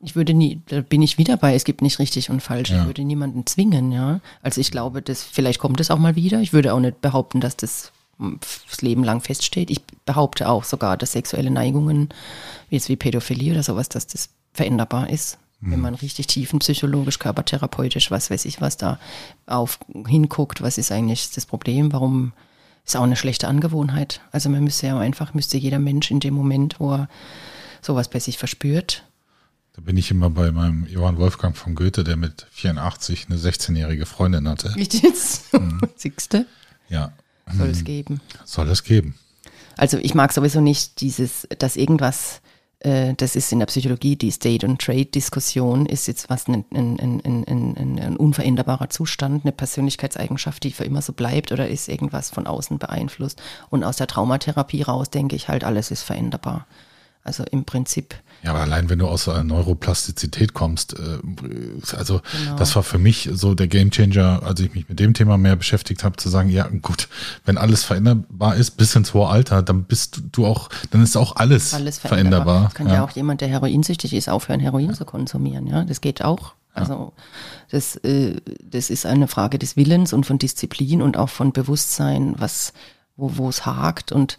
Ich 0.00 0.14
würde 0.14 0.34
nie, 0.34 0.60
da 0.66 0.82
bin 0.82 1.02
ich 1.02 1.16
wieder 1.16 1.36
bei, 1.36 1.54
es 1.54 1.64
gibt 1.64 1.80
nicht 1.80 1.98
richtig 1.98 2.28
und 2.30 2.40
falsch. 2.40 2.70
Ja. 2.70 2.80
Ich 2.80 2.86
würde 2.86 3.02
niemanden 3.02 3.46
zwingen, 3.46 3.92
ja. 3.92 4.20
Also 4.42 4.60
ich 4.60 4.70
glaube, 4.70 5.00
das, 5.02 5.22
vielleicht 5.22 5.58
kommt 5.58 5.80
es 5.80 5.90
auch 5.90 5.98
mal 5.98 6.16
wieder. 6.16 6.40
Ich 6.40 6.52
würde 6.52 6.74
auch 6.74 6.80
nicht 6.80 7.00
behaupten, 7.00 7.40
dass 7.40 7.56
das 7.56 7.92
das 8.18 8.80
Leben 8.80 9.04
lang 9.04 9.20
feststeht. 9.20 9.70
Ich 9.70 9.82
behaupte 10.04 10.48
auch 10.48 10.64
sogar, 10.64 10.96
dass 10.96 11.12
sexuelle 11.12 11.50
Neigungen, 11.50 12.08
jetzt 12.70 12.88
wie 12.88 12.96
Pädophilie 12.96 13.52
oder 13.52 13.62
sowas, 13.62 13.88
dass 13.88 14.06
das 14.06 14.30
veränderbar 14.52 15.10
ist. 15.10 15.38
Mhm. 15.60 15.72
Wenn 15.72 15.80
man 15.80 15.94
richtig 15.94 16.26
tiefenpsychologisch, 16.26 17.18
körpertherapeutisch, 17.18 18.10
was 18.10 18.30
weiß 18.30 18.44
ich, 18.46 18.60
was 18.60 18.76
da 18.76 18.98
auf 19.46 19.78
hinguckt, 20.06 20.62
was 20.62 20.78
ist 20.78 20.92
eigentlich 20.92 21.30
das 21.32 21.46
Problem, 21.46 21.92
warum 21.92 22.32
ist 22.84 22.96
auch 22.96 23.02
eine 23.02 23.16
schlechte 23.16 23.48
Angewohnheit. 23.48 24.20
Also 24.32 24.48
man 24.48 24.64
müsste 24.64 24.86
ja 24.86 24.98
einfach, 24.98 25.34
müsste 25.34 25.58
jeder 25.58 25.78
Mensch 25.78 26.10
in 26.10 26.20
dem 26.20 26.34
Moment, 26.34 26.78
wo 26.78 26.92
er 26.92 27.08
sowas 27.82 28.08
bei 28.08 28.20
sich 28.20 28.38
verspürt, 28.38 29.02
da 29.76 29.82
bin 29.82 29.96
ich 29.96 30.10
immer 30.10 30.30
bei 30.30 30.50
meinem 30.50 30.86
Johann 30.86 31.18
Wolfgang 31.18 31.56
von 31.56 31.74
Goethe, 31.74 32.02
der 32.02 32.16
mit 32.16 32.46
84 32.50 33.26
eine 33.28 33.38
16-jährige 33.38 34.06
Freundin 34.06 34.48
hatte. 34.48 34.72
Wie 34.74 34.88
jetzt? 34.90 35.52
Mhm. 35.52 35.80
Siehste? 35.96 36.46
Ja. 36.88 37.12
Soll 37.56 37.68
es 37.68 37.84
geben. 37.84 38.20
Soll 38.44 38.68
es 38.68 38.82
geben. 38.82 39.14
Also 39.76 39.98
ich 39.98 40.14
mag 40.14 40.32
sowieso 40.32 40.60
nicht 40.60 41.00
dieses, 41.00 41.46
dass 41.58 41.76
irgendwas 41.76 42.40
äh, 42.80 43.14
das 43.14 43.36
ist 43.36 43.52
in 43.52 43.58
der 43.58 43.66
Psychologie 43.66 44.16
die 44.16 44.30
State- 44.30 44.66
und 44.66 44.80
Trade-Diskussion, 44.80 45.86
ist 45.86 46.08
jetzt 46.08 46.30
was 46.30 46.46
ein, 46.48 46.64
ein, 46.72 46.98
ein, 46.98 47.44
ein, 47.46 47.98
ein 47.98 48.16
unveränderbarer 48.16 48.90
Zustand, 48.90 49.44
eine 49.44 49.52
Persönlichkeitseigenschaft, 49.52 50.62
die 50.62 50.72
für 50.72 50.84
immer 50.84 51.02
so 51.02 51.12
bleibt 51.12 51.52
oder 51.52 51.68
ist 51.68 51.88
irgendwas 51.88 52.30
von 52.30 52.46
außen 52.46 52.78
beeinflusst. 52.78 53.40
Und 53.70 53.84
aus 53.84 53.96
der 53.96 54.06
Traumatherapie 54.06 54.82
raus 54.82 55.10
denke 55.10 55.36
ich 55.36 55.48
halt, 55.48 55.64
alles 55.64 55.90
ist 55.90 56.02
veränderbar. 56.02 56.66
Also 57.22 57.44
im 57.44 57.64
Prinzip. 57.64 58.14
Ja, 58.42 58.50
aber 58.50 58.60
allein 58.60 58.88
wenn 58.88 58.98
du 58.98 59.08
aus 59.08 59.24
der 59.24 59.42
Neuroplastizität 59.42 60.54
kommst, 60.54 60.94
äh, 60.94 61.96
also 61.96 62.20
genau. 62.32 62.56
das 62.56 62.76
war 62.76 62.82
für 62.82 62.98
mich 62.98 63.28
so 63.32 63.54
der 63.54 63.66
Gamechanger, 63.66 64.42
als 64.44 64.60
ich 64.60 64.74
mich 64.74 64.88
mit 64.88 65.00
dem 65.00 65.14
Thema 65.14 65.36
mehr 65.36 65.56
beschäftigt 65.56 66.04
habe, 66.04 66.16
zu 66.16 66.28
sagen, 66.28 66.48
ja 66.48 66.68
gut, 66.82 67.08
wenn 67.44 67.58
alles 67.58 67.84
veränderbar 67.84 68.56
ist 68.56 68.72
bis 68.72 68.94
ins 68.94 69.14
hohe 69.14 69.28
Alter, 69.28 69.62
dann 69.62 69.84
bist 69.84 70.22
du 70.32 70.46
auch, 70.46 70.68
dann 70.90 71.02
ist 71.02 71.16
auch 71.16 71.36
alles, 71.36 71.74
alles 71.74 71.98
veränderbar. 71.98 72.70
veränderbar. 72.70 72.74
kann 72.74 72.86
ja. 72.88 72.94
ja. 72.94 73.04
auch 73.04 73.10
jemand, 73.10 73.40
der 73.40 73.48
heroinsüchtig 73.48 74.12
ist, 74.12 74.28
aufhören, 74.28 74.60
Heroin 74.60 74.88
ja. 74.88 74.92
zu 74.94 75.04
konsumieren. 75.04 75.66
Ja, 75.66 75.84
das 75.84 76.00
geht 76.00 76.22
auch. 76.22 76.54
Also 76.76 77.14
das, 77.70 77.96
äh, 77.96 78.36
das 78.62 78.90
ist 78.90 79.06
eine 79.06 79.28
Frage 79.28 79.58
des 79.58 79.76
Willens 79.76 80.12
und 80.12 80.26
von 80.26 80.38
Disziplin 80.38 81.00
und 81.00 81.16
auch 81.16 81.30
von 81.30 81.52
Bewusstsein, 81.52 82.34
was, 82.36 82.74
wo, 83.16 83.38
wo 83.38 83.48
es 83.48 83.64
hakt 83.64 84.12
und 84.12 84.36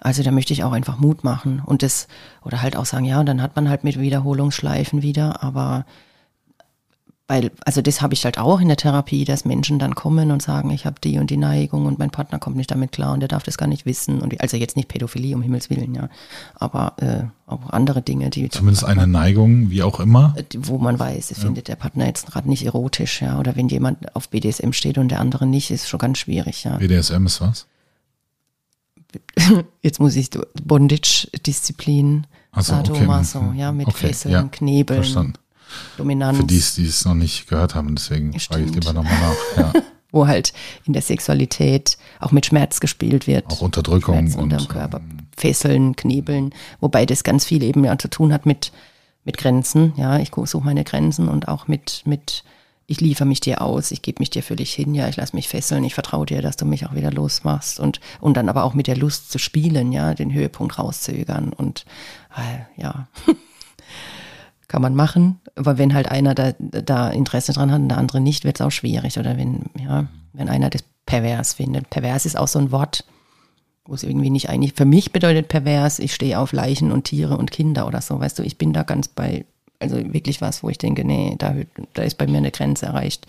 also 0.00 0.22
da 0.22 0.30
möchte 0.30 0.52
ich 0.52 0.64
auch 0.64 0.72
einfach 0.72 0.98
Mut 0.98 1.24
machen 1.24 1.62
und 1.64 1.82
das, 1.82 2.08
oder 2.44 2.62
halt 2.62 2.76
auch 2.76 2.86
sagen, 2.86 3.04
ja, 3.04 3.22
dann 3.24 3.42
hat 3.42 3.56
man 3.56 3.68
halt 3.68 3.84
mit 3.84 3.98
Wiederholungsschleifen 3.98 5.02
wieder, 5.02 5.42
aber 5.42 5.84
weil, 7.28 7.50
also 7.64 7.82
das 7.82 8.02
habe 8.02 8.14
ich 8.14 8.24
halt 8.24 8.38
auch 8.38 8.60
in 8.60 8.68
der 8.68 8.76
Therapie, 8.76 9.24
dass 9.24 9.44
Menschen 9.44 9.80
dann 9.80 9.96
kommen 9.96 10.30
und 10.30 10.42
sagen, 10.42 10.70
ich 10.70 10.86
habe 10.86 11.00
die 11.02 11.18
und 11.18 11.28
die 11.28 11.36
Neigung 11.36 11.86
und 11.86 11.98
mein 11.98 12.10
Partner 12.10 12.38
kommt 12.38 12.56
nicht 12.56 12.70
damit 12.70 12.92
klar 12.92 13.14
und 13.14 13.20
der 13.20 13.28
darf 13.28 13.42
das 13.42 13.58
gar 13.58 13.66
nicht 13.66 13.84
wissen. 13.84 14.20
Und 14.20 14.40
also 14.40 14.56
jetzt 14.56 14.76
nicht 14.76 14.86
Pädophilie, 14.86 15.34
um 15.34 15.42
Himmels 15.42 15.68
Willen, 15.68 15.94
ja. 15.96 16.08
Aber 16.54 16.94
äh, 16.98 17.24
auch 17.50 17.70
andere 17.70 18.00
Dinge, 18.00 18.30
die. 18.30 18.48
Zumindest 18.48 18.84
Partner, 18.84 19.02
eine 19.02 19.10
Neigung, 19.10 19.70
wie 19.70 19.82
auch 19.82 19.98
immer. 19.98 20.34
Äh, 20.36 20.44
wo 20.58 20.78
man 20.78 21.00
weiß, 21.00 21.30
ja. 21.30 21.36
findet 21.36 21.66
der 21.66 21.74
Partner 21.74 22.06
jetzt 22.06 22.28
gerade 22.28 22.48
nicht 22.48 22.64
erotisch, 22.64 23.22
ja. 23.22 23.40
Oder 23.40 23.56
wenn 23.56 23.68
jemand 23.68 24.14
auf 24.14 24.28
BDSM 24.28 24.70
steht 24.70 24.96
und 24.96 25.08
der 25.08 25.18
andere 25.18 25.46
nicht, 25.46 25.72
ist 25.72 25.88
schon 25.88 25.98
ganz 25.98 26.18
schwierig, 26.18 26.62
ja. 26.62 26.76
BDSM 26.76 27.26
ist 27.26 27.40
was? 27.40 27.66
jetzt 29.82 30.00
muss 30.00 30.16
ich 30.16 30.30
Bondage-Disziplin, 30.62 32.26
so, 32.54 32.62
Sadomaso, 32.62 33.40
okay. 33.40 33.58
ja, 33.58 33.72
mit 33.72 33.86
okay, 33.86 34.08
Fesseln, 34.08 34.32
ja, 34.32 34.42
Knebeln, 34.44 35.02
verstanden. 35.02 35.34
Dominanz. 35.96 36.38
Für 36.38 36.44
die, 36.44 36.62
die 36.76 36.86
es 36.86 37.04
noch 37.04 37.14
nicht 37.14 37.48
gehört 37.48 37.74
haben, 37.74 37.94
deswegen 37.94 38.38
frage 38.38 38.64
ich 38.64 38.72
lieber 38.72 38.92
nochmal 38.92 39.18
nach. 39.20 39.56
Ja. 39.56 39.72
Wo 40.12 40.26
halt 40.26 40.52
in 40.84 40.92
der 40.92 41.02
Sexualität 41.02 41.98
auch 42.20 42.32
mit 42.32 42.46
Schmerz 42.46 42.80
gespielt 42.80 43.26
wird. 43.26 43.46
Auch 43.48 43.60
Unterdrückung. 43.60 44.16
Schmerz 44.16 44.36
und 44.36 44.68
Körper. 44.68 45.00
Fesseln, 45.36 45.96
Knebeln, 45.96 46.54
wobei 46.80 47.04
das 47.04 47.24
ganz 47.24 47.44
viel 47.44 47.62
eben 47.62 47.84
ja 47.84 47.98
zu 47.98 48.08
tun 48.08 48.32
hat 48.32 48.46
mit, 48.46 48.72
mit 49.24 49.36
Grenzen. 49.36 49.92
Ja, 49.96 50.18
ich 50.18 50.30
suche 50.34 50.64
meine 50.64 50.84
Grenzen 50.84 51.28
und 51.28 51.48
auch 51.48 51.68
mit, 51.68 52.02
mit 52.06 52.44
ich 52.86 53.00
liefere 53.00 53.26
mich 53.26 53.40
dir 53.40 53.62
aus, 53.62 53.90
ich 53.90 54.02
gebe 54.02 54.20
mich 54.20 54.30
dir 54.30 54.42
völlig 54.42 54.72
hin, 54.72 54.94
ja, 54.94 55.08
ich 55.08 55.16
lasse 55.16 55.34
mich 55.34 55.48
fesseln, 55.48 55.84
ich 55.84 55.94
vertraue 55.94 56.26
dir, 56.26 56.40
dass 56.40 56.56
du 56.56 56.64
mich 56.64 56.86
auch 56.86 56.94
wieder 56.94 57.10
losmachst 57.10 57.80
und, 57.80 58.00
und 58.20 58.36
dann 58.36 58.48
aber 58.48 58.64
auch 58.64 58.74
mit 58.74 58.86
der 58.86 58.96
Lust 58.96 59.30
zu 59.30 59.38
spielen, 59.38 59.92
ja, 59.92 60.14
den 60.14 60.32
Höhepunkt 60.32 60.78
rauszögern 60.78 61.52
und 61.52 61.84
äh, 62.36 62.80
ja, 62.80 63.08
kann 64.68 64.82
man 64.82 64.94
machen, 64.94 65.40
aber 65.56 65.78
wenn 65.78 65.94
halt 65.94 66.10
einer 66.10 66.34
da, 66.34 66.52
da 66.58 67.10
Interesse 67.10 67.52
dran 67.52 67.72
hat 67.72 67.80
und 67.80 67.88
der 67.88 67.98
andere 67.98 68.20
nicht, 68.20 68.44
wird 68.44 68.60
es 68.60 68.66
auch 68.66 68.70
schwierig 68.70 69.18
oder 69.18 69.36
wenn, 69.36 69.64
ja, 69.78 70.06
wenn 70.32 70.48
einer 70.48 70.70
das 70.70 70.84
pervers 71.06 71.54
findet. 71.54 71.90
Pervers 71.90 72.26
ist 72.26 72.36
auch 72.36 72.48
so 72.48 72.58
ein 72.58 72.70
Wort, 72.72 73.04
wo 73.84 73.94
es 73.94 74.02
irgendwie 74.02 74.30
nicht 74.30 74.48
eigentlich, 74.48 74.74
für 74.74 74.84
mich 74.84 75.12
bedeutet 75.12 75.48
pervers, 75.48 75.98
ich 75.98 76.14
stehe 76.14 76.38
auf 76.38 76.52
Leichen 76.52 76.92
und 76.92 77.04
Tiere 77.04 77.36
und 77.36 77.50
Kinder 77.50 77.86
oder 77.86 78.00
so, 78.00 78.18
weißt 78.18 78.38
du, 78.38 78.42
ich 78.42 78.58
bin 78.58 78.72
da 78.72 78.84
ganz 78.84 79.08
bei 79.08 79.44
also 79.78 79.96
wirklich 80.12 80.40
was, 80.40 80.62
wo 80.62 80.68
ich 80.68 80.78
denke, 80.78 81.04
nee, 81.04 81.36
da, 81.38 81.54
da 81.94 82.02
ist 82.02 82.18
bei 82.18 82.26
mir 82.26 82.38
eine 82.38 82.50
Grenze 82.50 82.86
erreicht. 82.86 83.26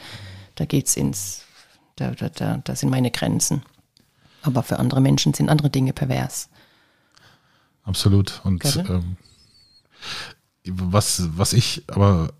Da 0.55 0.65
geht's 0.65 0.95
ins, 0.95 1.43
da, 1.95 2.11
da, 2.11 2.29
da, 2.29 2.57
da 2.63 2.75
sind 2.75 2.89
meine 2.89 3.11
Grenzen. 3.11 3.63
Aber 4.41 4.63
für 4.63 4.79
andere 4.79 5.01
Menschen 5.01 5.33
sind 5.33 5.49
andere 5.49 5.69
Dinge 5.69 5.93
pervers. 5.93 6.49
Absolut. 7.83 8.41
Und 8.43 8.63
ähm, 8.89 9.17
was, 10.65 11.29
was 11.37 11.53
ich 11.53 11.83
aber 11.87 12.33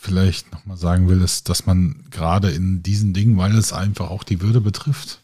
vielleicht 0.00 0.52
nochmal 0.52 0.76
sagen 0.76 1.08
will, 1.08 1.20
ist, 1.22 1.48
dass 1.48 1.66
man 1.66 2.04
gerade 2.10 2.50
in 2.50 2.82
diesen 2.82 3.12
Dingen, 3.12 3.36
weil 3.38 3.56
es 3.56 3.72
einfach 3.72 4.10
auch 4.10 4.22
die 4.22 4.40
Würde 4.40 4.60
betrifft, 4.60 5.20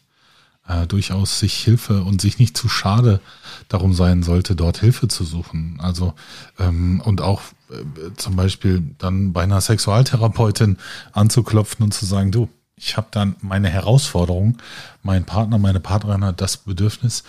äh, 0.67 0.87
durchaus 0.87 1.39
sich 1.39 1.55
Hilfe 1.55 2.03
und 2.03 2.21
sich 2.21 2.39
nicht 2.39 2.57
zu 2.57 2.67
schade 2.67 3.21
darum 3.69 3.93
sein 3.93 4.23
sollte, 4.23 4.55
dort 4.55 4.79
Hilfe 4.79 5.07
zu 5.07 5.23
suchen. 5.23 5.77
Also 5.79 6.13
ähm, 6.59 7.01
und 7.03 7.21
auch 7.21 7.41
zum 8.17 8.35
Beispiel 8.35 8.83
dann 8.97 9.33
bei 9.33 9.43
einer 9.43 9.61
Sexualtherapeutin 9.61 10.77
anzuklopfen 11.11 11.83
und 11.83 11.93
zu 11.93 12.05
sagen, 12.05 12.31
du, 12.31 12.49
ich 12.75 12.97
habe 12.97 13.07
dann 13.11 13.35
meine 13.41 13.69
Herausforderung, 13.69 14.57
mein 15.01 15.25
Partner, 15.25 15.57
meine 15.57 15.79
Partnerin 15.79 16.23
hat 16.23 16.41
das 16.41 16.57
Bedürfnis, 16.57 17.23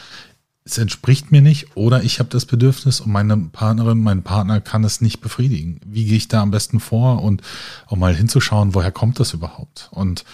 es 0.65 0.79
entspricht 0.79 1.31
mir 1.31 1.43
nicht 1.43 1.77
oder 1.77 2.03
ich 2.03 2.19
habe 2.19 2.31
das 2.31 2.47
Bedürfnis 2.47 3.01
und 3.01 3.13
meine 3.13 3.37
Partnerin, 3.37 3.99
mein 3.99 4.23
Partner 4.23 4.61
kann 4.63 4.83
es 4.83 5.03
nicht 5.03 5.21
befriedigen. 5.21 5.79
Wie 5.85 6.07
gehe 6.07 6.17
ich 6.17 6.29
da 6.29 6.41
am 6.41 6.51
besten 6.51 6.81
vor 6.81 7.23
und 7.23 7.43
auch 7.87 7.97
mal 7.97 8.15
hinzuschauen, 8.15 8.75
woher 8.75 8.91
kommt 8.91 9.21
das 9.21 9.35
überhaupt? 9.35 9.89
Und 9.93 10.25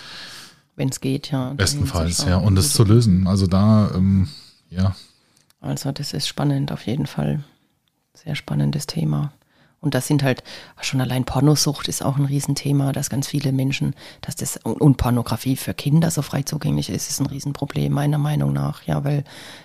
wenn 0.77 0.89
es 0.89 1.01
geht, 1.01 1.31
ja. 1.31 1.53
Bestenfalls, 1.55 2.25
ja. 2.25 2.37
Und 2.37 2.55
das 2.55 2.73
zu 2.73 2.85
lösen. 2.85 3.27
Also 3.27 3.47
da, 3.47 3.91
ähm, 3.95 4.29
ja. 4.71 4.95
Also 5.61 5.93
das 5.93 6.15
ist 6.15 6.27
spannend 6.29 6.73
auf 6.73 6.87
jeden 6.87 7.07
Fall. 7.07 7.45
Sehr 8.15 8.35
spannendes 8.35 8.87
Thema. 8.87 9.33
Und 9.81 9.95
das 9.95 10.07
sind 10.07 10.23
halt, 10.23 10.43
schon 10.83 11.01
allein 11.01 11.25
Pornosucht 11.25 11.89
ist 11.89 12.05
auch 12.05 12.19
ein 12.19 12.27
Riesenthema, 12.27 12.93
dass 12.93 13.09
ganz 13.09 13.29
viele 13.29 13.51
Menschen, 13.51 13.95
dass 14.21 14.37
das, 14.37 14.59
und 14.59 14.99
Pornografie 14.99 15.57
für 15.57 15.73
Kinder 15.73 16.11
so 16.11 16.21
frei 16.21 16.43
zugänglich 16.43 16.91
ist, 16.91 17.09
ist 17.09 17.21
ein 17.21 17.27
Riesenproblem, 17.27 17.91
meiner 17.91 18.19
Meinung 18.19 18.53
nach. 18.53 18.83
Ja, 18.83 19.05
weil, 19.05 19.25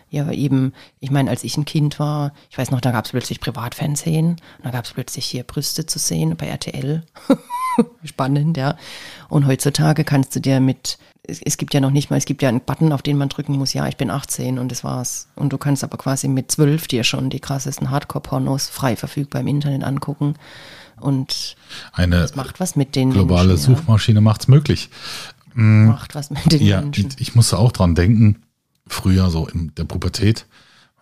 ja, 0.10 0.32
eben, 0.32 0.74
ich 1.02 1.12
meine, 1.12 1.30
als 1.30 1.44
ich 1.44 1.58
ein 1.58 1.66
Kind 1.66 2.00
war, 2.00 2.32
ich 2.50 2.58
weiß 2.58 2.72
noch, 2.72 2.80
da 2.80 2.92
gab 2.92 3.04
es 3.04 3.12
plötzlich 3.12 3.42
Privatfernsehen, 3.42 4.38
da 4.64 4.72
gab 4.72 4.86
es 4.86 4.94
plötzlich 4.94 5.26
hier 5.26 5.44
Brüste 5.44 5.86
zu 5.86 6.00
sehen 6.00 6.38
bei 6.38 6.48
RTL. 6.48 7.04
Spannend, 8.06 8.56
ja. 8.56 8.78
Und 9.28 9.46
heutzutage 9.48 10.06
kannst 10.06 10.34
du 10.34 10.40
dir 10.40 10.62
mit 10.62 10.98
es, 11.28 11.42
es, 11.42 11.58
gibt 11.58 11.74
ja 11.74 11.80
noch 11.80 11.92
nicht 11.92 12.10
mal, 12.10 12.18
es 12.18 12.26
gibt 12.26 12.42
ja 12.42 12.50
einen 12.50 12.62
Button, 12.62 12.92
auf 12.92 13.02
den 13.02 13.18
man 13.18 13.30
drücken 13.30 13.54
muss, 13.54 13.74
ja, 13.74 13.88
ich 13.88 13.98
bin 13.98 14.10
18 14.10 14.60
und 14.60 14.72
das 14.72 14.84
war's. 14.84 15.28
Und 15.36 15.54
du 15.54 15.58
kannst 15.58 15.84
aber 15.84 15.98
quasi 15.98 16.28
mit 16.28 16.52
12 16.52 16.88
dir 16.88 17.04
schon 17.04 17.30
die 17.30 17.40
krassesten 17.40 17.90
Hardcore-Pornos 17.90 18.70
frei 18.70 18.96
verfügbar 18.96 19.42
im 19.42 19.48
Internet 19.48 19.84
angucken. 19.84 20.36
Und 21.00 21.56
eine 21.92 22.18
das 22.18 22.36
macht 22.36 22.60
was 22.60 22.76
mit 22.76 22.96
den 22.96 23.12
globale 23.12 23.50
Menschen, 23.50 23.76
Suchmaschine 23.76 24.18
ja. 24.18 24.22
macht's 24.22 24.48
möglich. 24.48 24.90
Mhm. 25.54 25.88
Macht 25.88 26.16
was 26.16 26.30
mit 26.30 26.52
den 26.52 26.62
ja, 26.62 26.82
Menschen. 26.82 27.10
Ich, 27.16 27.30
ich 27.30 27.36
musste 27.36 27.58
auch 27.58 27.72
dran 27.72 27.96
denken, 27.96 28.44
früher 28.88 29.30
so 29.30 29.48
in 29.48 29.74
der 29.76 29.84
Pubertät, 29.84 30.46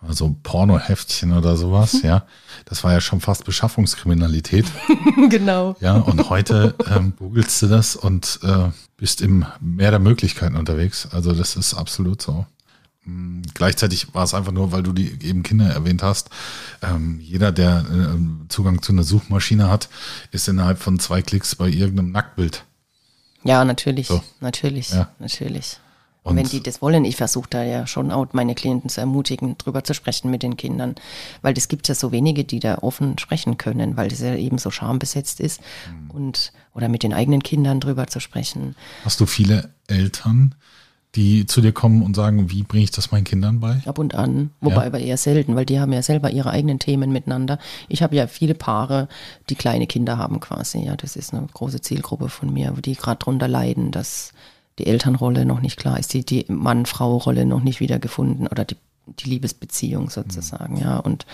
also 0.06 0.36
Pornoheftchen 0.42 1.32
oder 1.32 1.56
sowas, 1.56 2.00
ja. 2.02 2.26
Das 2.64 2.84
war 2.84 2.92
ja 2.92 3.00
schon 3.00 3.20
fast 3.20 3.44
Beschaffungskriminalität. 3.44 4.66
genau. 5.30 5.76
Ja, 5.80 5.96
und 5.96 6.30
heute 6.30 6.74
ähm, 6.94 7.14
googelst 7.16 7.62
du 7.62 7.66
das 7.66 7.96
und 7.96 8.40
äh, 8.42 8.70
bist 8.96 9.20
im 9.20 9.44
Meer 9.60 9.90
der 9.90 10.00
Möglichkeiten 10.00 10.56
unterwegs. 10.56 11.08
Also 11.10 11.32
das 11.32 11.56
ist 11.56 11.74
absolut 11.74 12.22
so. 12.22 12.46
Mhm. 13.04 13.42
Gleichzeitig 13.54 14.14
war 14.14 14.24
es 14.24 14.34
einfach 14.34 14.52
nur, 14.52 14.72
weil 14.72 14.82
du 14.82 14.92
die 14.92 15.18
eben 15.22 15.42
Kinder 15.42 15.66
erwähnt 15.66 16.02
hast. 16.02 16.30
Ähm, 16.82 17.20
jeder, 17.20 17.52
der 17.52 17.84
äh, 17.90 18.48
Zugang 18.48 18.82
zu 18.82 18.92
einer 18.92 19.04
Suchmaschine 19.04 19.68
hat, 19.68 19.88
ist 20.30 20.48
innerhalb 20.48 20.78
von 20.78 20.98
zwei 20.98 21.22
Klicks 21.22 21.54
bei 21.54 21.68
irgendeinem 21.68 22.12
Nacktbild. 22.12 22.64
Ja, 23.42 23.64
natürlich, 23.64 24.08
so. 24.08 24.22
natürlich, 24.40 24.90
ja. 24.90 25.08
natürlich. 25.18 25.78
Und 26.24 26.36
wenn 26.36 26.48
die 26.48 26.62
das 26.62 26.80
wollen, 26.80 27.04
ich 27.04 27.16
versuche 27.16 27.48
da 27.50 27.62
ja 27.62 27.86
schon 27.86 28.10
auch 28.10 28.26
meine 28.32 28.54
Klienten 28.54 28.88
zu 28.88 28.98
ermutigen, 28.98 29.58
drüber 29.58 29.84
zu 29.84 29.92
sprechen 29.92 30.30
mit 30.30 30.42
den 30.42 30.56
Kindern, 30.56 30.94
weil 31.42 31.56
es 31.56 31.68
gibt 31.68 31.86
ja 31.86 31.94
so 31.94 32.12
wenige, 32.12 32.44
die 32.44 32.60
da 32.60 32.78
offen 32.78 33.18
sprechen 33.18 33.58
können, 33.58 33.98
weil 33.98 34.08
das 34.08 34.20
ja 34.20 34.34
eben 34.34 34.56
so 34.56 34.70
schambesetzt 34.70 35.38
ist 35.38 35.60
mhm. 35.90 36.10
und 36.10 36.52
oder 36.74 36.88
mit 36.88 37.02
den 37.02 37.12
eigenen 37.12 37.42
Kindern 37.42 37.78
drüber 37.78 38.06
zu 38.06 38.20
sprechen. 38.20 38.74
Hast 39.04 39.20
du 39.20 39.26
viele 39.26 39.74
Eltern, 39.86 40.54
die 41.14 41.44
zu 41.44 41.60
dir 41.60 41.72
kommen 41.72 42.02
und 42.02 42.16
sagen, 42.16 42.50
wie 42.50 42.62
bringe 42.62 42.84
ich 42.84 42.90
das 42.90 43.12
meinen 43.12 43.24
Kindern 43.24 43.60
bei? 43.60 43.82
Ab 43.84 43.98
und 43.98 44.14
an, 44.14 44.50
wobei 44.62 44.80
ja. 44.80 44.86
aber 44.86 45.00
eher 45.00 45.18
selten, 45.18 45.54
weil 45.54 45.66
die 45.66 45.78
haben 45.78 45.92
ja 45.92 46.02
selber 46.02 46.30
ihre 46.30 46.50
eigenen 46.50 46.78
Themen 46.78 47.12
miteinander. 47.12 47.58
Ich 47.88 48.02
habe 48.02 48.16
ja 48.16 48.26
viele 48.28 48.54
Paare, 48.54 49.08
die 49.50 49.56
kleine 49.56 49.86
Kinder 49.86 50.16
haben 50.16 50.40
quasi. 50.40 50.78
Ja, 50.78 50.96
das 50.96 51.16
ist 51.16 51.34
eine 51.34 51.46
große 51.52 51.82
Zielgruppe 51.82 52.30
von 52.30 52.50
mir, 52.50 52.72
die 52.72 52.94
gerade 52.94 53.18
drunter 53.18 53.46
leiden, 53.46 53.90
dass 53.90 54.32
die 54.78 54.86
Elternrolle 54.86 55.44
noch 55.44 55.60
nicht 55.60 55.76
klar 55.76 55.98
ist, 55.98 56.12
die, 56.14 56.24
die 56.24 56.44
Mann-Frau-Rolle 56.48 57.46
noch 57.46 57.62
nicht 57.62 57.80
wiedergefunden 57.80 58.46
oder 58.46 58.64
die, 58.64 58.76
die 59.06 59.30
Liebesbeziehung 59.30 60.10
sozusagen, 60.10 60.74
mhm. 60.74 60.80
ja. 60.80 60.98
Und 60.98 61.26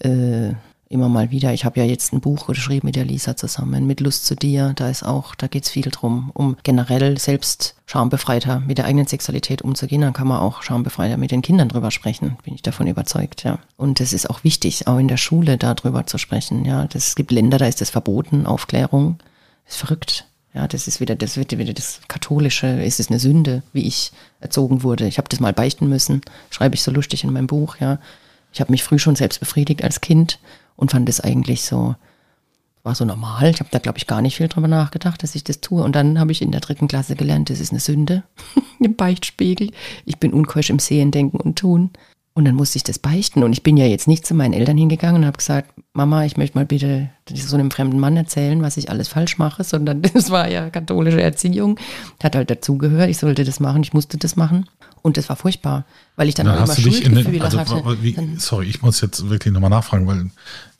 äh, 0.00 0.54
immer 0.88 1.08
mal 1.08 1.30
wieder. 1.30 1.52
Ich 1.52 1.64
habe 1.64 1.80
ja 1.80 1.86
jetzt 1.86 2.12
ein 2.12 2.20
Buch 2.20 2.46
geschrieben 2.46 2.86
mit 2.86 2.96
der 2.96 3.04
Lisa 3.04 3.36
zusammen, 3.36 3.86
mit 3.86 4.00
Lust 4.00 4.24
zu 4.24 4.36
dir. 4.36 4.72
Da 4.76 4.88
ist 4.88 5.02
auch, 5.02 5.34
da 5.34 5.48
geht's 5.48 5.70
viel 5.70 5.90
drum, 5.90 6.30
um 6.32 6.56
generell 6.62 7.18
selbst 7.18 7.74
schambefreiter 7.86 8.60
mit 8.60 8.78
der 8.78 8.84
eigenen 8.84 9.06
Sexualität 9.06 9.62
umzugehen. 9.62 10.02
Dann 10.02 10.12
kann 10.12 10.28
man 10.28 10.38
auch 10.38 10.62
schambefreiter 10.62 11.16
mit 11.16 11.32
den 11.32 11.42
Kindern 11.42 11.68
drüber 11.68 11.90
sprechen, 11.90 12.36
bin 12.44 12.54
ich 12.54 12.62
davon 12.62 12.86
überzeugt, 12.86 13.42
ja. 13.42 13.58
Und 13.76 14.00
es 14.00 14.12
ist 14.12 14.30
auch 14.30 14.44
wichtig, 14.44 14.86
auch 14.86 14.98
in 14.98 15.08
der 15.08 15.16
Schule 15.16 15.58
darüber 15.58 16.06
zu 16.06 16.18
sprechen, 16.18 16.64
ja. 16.64 16.86
Das, 16.86 17.08
es 17.08 17.14
gibt 17.16 17.32
Länder, 17.32 17.58
da 17.58 17.66
ist 17.66 17.80
das 17.80 17.90
verboten, 17.90 18.46
Aufklärung. 18.46 19.18
Ist 19.68 19.78
verrückt. 19.78 20.26
Ja, 20.56 20.66
das 20.66 20.88
ist 20.88 21.00
wieder, 21.00 21.14
das 21.16 21.36
wird 21.36 21.56
wieder 21.58 21.74
das 21.74 22.00
Katholische, 22.08 22.66
ist 22.66 22.98
es 22.98 23.10
eine 23.10 23.18
Sünde, 23.18 23.62
wie 23.74 23.86
ich 23.86 24.10
erzogen 24.40 24.82
wurde. 24.82 25.06
Ich 25.06 25.18
habe 25.18 25.28
das 25.28 25.38
mal 25.38 25.52
beichten 25.52 25.86
müssen, 25.86 26.22
schreibe 26.48 26.74
ich 26.74 26.82
so 26.82 26.90
lustig 26.90 27.24
in 27.24 27.32
meinem 27.34 27.46
Buch, 27.46 27.76
ja. 27.76 27.98
Ich 28.54 28.60
habe 28.62 28.72
mich 28.72 28.82
früh 28.82 28.98
schon 28.98 29.16
selbst 29.16 29.38
befriedigt 29.38 29.84
als 29.84 30.00
Kind 30.00 30.38
und 30.74 30.92
fand 30.92 31.10
es 31.10 31.20
eigentlich 31.20 31.62
so, 31.62 31.94
war 32.84 32.94
so 32.94 33.04
normal. 33.04 33.50
Ich 33.50 33.60
habe 33.60 33.68
da, 33.70 33.80
glaube 33.80 33.98
ich, 33.98 34.06
gar 34.06 34.22
nicht 34.22 34.36
viel 34.36 34.48
drüber 34.48 34.66
nachgedacht, 34.66 35.22
dass 35.22 35.34
ich 35.34 35.44
das 35.44 35.60
tue. 35.60 35.84
Und 35.84 35.94
dann 35.94 36.18
habe 36.18 36.32
ich 36.32 36.40
in 36.40 36.52
der 36.52 36.62
dritten 36.62 36.88
Klasse 36.88 37.16
gelernt, 37.16 37.50
das 37.50 37.60
ist 37.60 37.72
eine 37.72 37.80
Sünde 37.80 38.22
im 38.80 38.96
Beichtspiegel. 38.96 39.72
Ich 40.06 40.16
bin 40.16 40.32
unkeusch 40.32 40.70
im 40.70 40.78
Sehen, 40.78 41.10
Denken 41.10 41.36
und 41.36 41.58
Tun. 41.58 41.90
Und 42.36 42.44
dann 42.44 42.54
musste 42.54 42.76
ich 42.76 42.84
das 42.84 42.98
beichten. 42.98 43.42
Und 43.42 43.54
ich 43.54 43.62
bin 43.62 43.78
ja 43.78 43.86
jetzt 43.86 44.06
nicht 44.06 44.26
zu 44.26 44.34
meinen 44.34 44.52
Eltern 44.52 44.76
hingegangen 44.76 45.22
und 45.22 45.26
habe 45.26 45.38
gesagt, 45.38 45.72
Mama, 45.94 46.26
ich 46.26 46.36
möchte 46.36 46.58
mal 46.58 46.66
bitte 46.66 47.08
so 47.32 47.56
einem 47.56 47.70
fremden 47.70 47.98
Mann 47.98 48.14
erzählen, 48.14 48.60
was 48.60 48.76
ich 48.76 48.90
alles 48.90 49.08
falsch 49.08 49.38
mache, 49.38 49.64
sondern 49.64 50.02
das 50.14 50.28
war 50.28 50.46
ja 50.46 50.68
katholische 50.68 51.22
Erziehung. 51.22 51.80
Hat 52.22 52.36
halt 52.36 52.50
dazugehört, 52.50 53.08
ich 53.08 53.16
sollte 53.16 53.44
das 53.44 53.58
machen, 53.58 53.82
ich 53.82 53.94
musste 53.94 54.18
das 54.18 54.36
machen. 54.36 54.68
Und 55.00 55.16
das 55.16 55.30
war 55.30 55.36
furchtbar, 55.36 55.86
weil 56.16 56.28
ich 56.28 56.34
dann, 56.34 56.44
dann 56.44 56.58
auch 56.58 56.64
immer 56.64 56.76
Schuldgefühle 56.76 57.42
also, 57.42 57.58
hatte. 57.58 58.02
wie, 58.02 58.14
sorry, 58.36 58.66
ich 58.66 58.82
muss 58.82 59.00
jetzt 59.00 59.30
wirklich 59.30 59.54
nochmal 59.54 59.70
nachfragen, 59.70 60.06
weil 60.06 60.28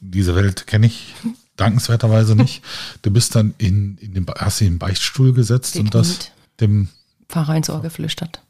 diese 0.01 0.35
Welt 0.35 0.67
kenne 0.67 0.89
ich 0.89 1.15
dankenswerterweise 1.57 2.37
nicht. 2.37 2.63
Du 3.01 3.11
bist 3.11 3.35
dann 3.35 3.55
in, 3.57 3.97
in 4.03 4.13
den, 4.13 4.27
hast 4.37 4.61
dich 4.61 4.67
in 4.67 4.75
den 4.75 4.79
Beichtstuhl 4.79 5.33
gesetzt 5.33 5.79
und 5.79 5.95
das 5.95 6.09
Gekniet. 6.09 6.33
dem, 6.61 6.89
Pfarrer 7.31 7.57
ins 7.57 7.71
Ohr 7.71 7.81
geflüstert. 7.81 8.43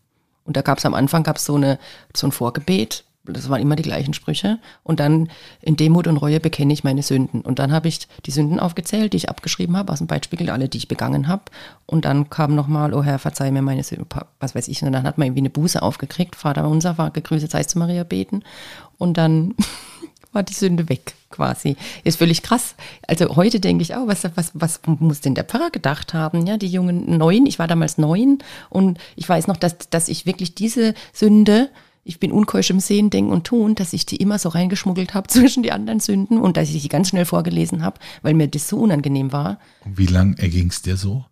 Und 0.47 0.57
da 0.57 0.63
gab 0.63 0.79
es 0.79 0.87
am 0.87 0.95
Anfang 0.95 1.23
gab's 1.23 1.45
so, 1.45 1.57
eine, 1.57 1.79
so 2.15 2.27
ein 2.27 2.33
Vorgebet, 2.33 3.05
das 3.33 3.49
waren 3.49 3.61
immer 3.61 3.77
die 3.77 3.83
gleichen 3.83 4.15
Sprüche. 4.15 4.59
Und 4.83 5.01
dann 5.01 5.29
in 5.61 5.77
Demut 5.77 6.07
und 6.07 6.17
Reue 6.17 6.41
bekenne 6.41 6.73
ich 6.73 6.85
meine 6.85 7.03
Sünden. 7.03 7.41
Und 7.41 7.59
dann 7.59 7.73
habe 7.73 7.89
ich 7.89 8.07
die 8.25 8.31
Sünden 8.31 8.61
aufgezählt, 8.61 9.13
die 9.13 9.19
ich 9.19 9.29
abgeschrieben 9.29 9.77
habe 9.77 9.93
aus 9.93 9.99
dem 9.99 10.07
Beichtspiegel, 10.07 10.51
alle, 10.51 10.69
die 10.69 10.79
ich 10.79 10.89
begangen 10.89 11.29
habe. 11.29 11.43
Und 11.87 12.05
dann 12.05 12.31
kam 12.31 12.55
nochmal, 12.55 12.95
oh 12.95 13.03
Herr, 13.03 13.19
verzeih 13.19 13.51
mir 13.51 13.63
meine 13.63 13.83
Sünden, 13.83 14.07
was 14.41 14.55
weiß 14.55 14.69
ich. 14.69 14.83
Und 14.83 14.93
dann 14.93 15.05
hat 15.05 15.19
man 15.19 15.27
irgendwie 15.27 15.41
eine 15.41 15.51
Buße 15.51 15.83
aufgekriegt, 15.83 16.37
Vater 16.37 16.69
unser, 16.69 16.99
war 16.99 17.11
gegrüßet 17.11 17.51
seist 17.51 17.75
du 17.75 17.79
Maria 17.79 18.05
beten. 18.05 18.43
Und 18.99 19.17
dann 19.17 19.55
war 20.37 20.43
die 20.43 20.55
Sünde 20.55 20.89
weg 20.89 21.15
quasi. 21.31 21.77
Ist 22.05 22.19
völlig 22.19 22.43
krass. 22.43 22.77
Also 23.09 23.35
heute 23.37 23.59
denke 23.59 23.83
ich 23.83 23.95
auch, 23.95 24.07
was, 24.07 24.23
was, 24.37 24.53
was 24.55 24.81
muss 24.87 25.23
denn 25.23 25.35
der 25.35 25.45
Pfarrer 25.45 25.71
gedacht 25.71 26.15
haben? 26.15 26.47
Ja, 26.47 26.59
die 26.59 26.69
jungen 26.69 27.17
neun, 27.17 27.47
ich 27.47 27.59
war 27.59 27.67
damals 27.67 27.99
neun 27.99 28.39
und 28.69 28.99
ich 29.17 29.29
weiß 29.29 29.47
noch, 29.49 29.57
dass, 29.57 29.79
dass 29.91 30.09
ich 30.09 30.27
wirklich 30.27 30.55
diese 30.55 30.95
Sünde, 31.13 31.71
ich 32.05 32.21
bin 32.21 32.31
unkeusch 32.31 32.71
im 32.71 32.81
Sehen, 32.81 33.09
Denken 33.09 33.33
und 33.33 33.45
Tun, 33.45 33.75
dass 33.75 33.95
ich 33.95 34.05
die 34.05 34.17
immer 34.17 34.39
so 34.39 34.51
reingeschmuggelt 34.51 35.15
habe 35.15 35.27
zwischen 35.29 35.63
die 35.63 35.73
anderen 35.73 36.01
Sünden 36.01 36.39
und 36.39 36.59
dass 36.59 36.69
ich 36.69 36.83
die 36.83 36.89
ganz 36.89 37.09
schnell 37.09 37.25
vorgelesen 37.25 37.83
habe, 37.83 37.99
weil 38.21 38.35
mir 38.35 38.47
das 38.47 38.69
so 38.69 38.79
unangenehm 38.79 39.33
war. 39.33 39.59
wie 39.85 40.07
lang 40.07 40.35
erging 40.35 40.69
es 40.69 40.83
dir 40.83 40.99
so? 40.99 41.25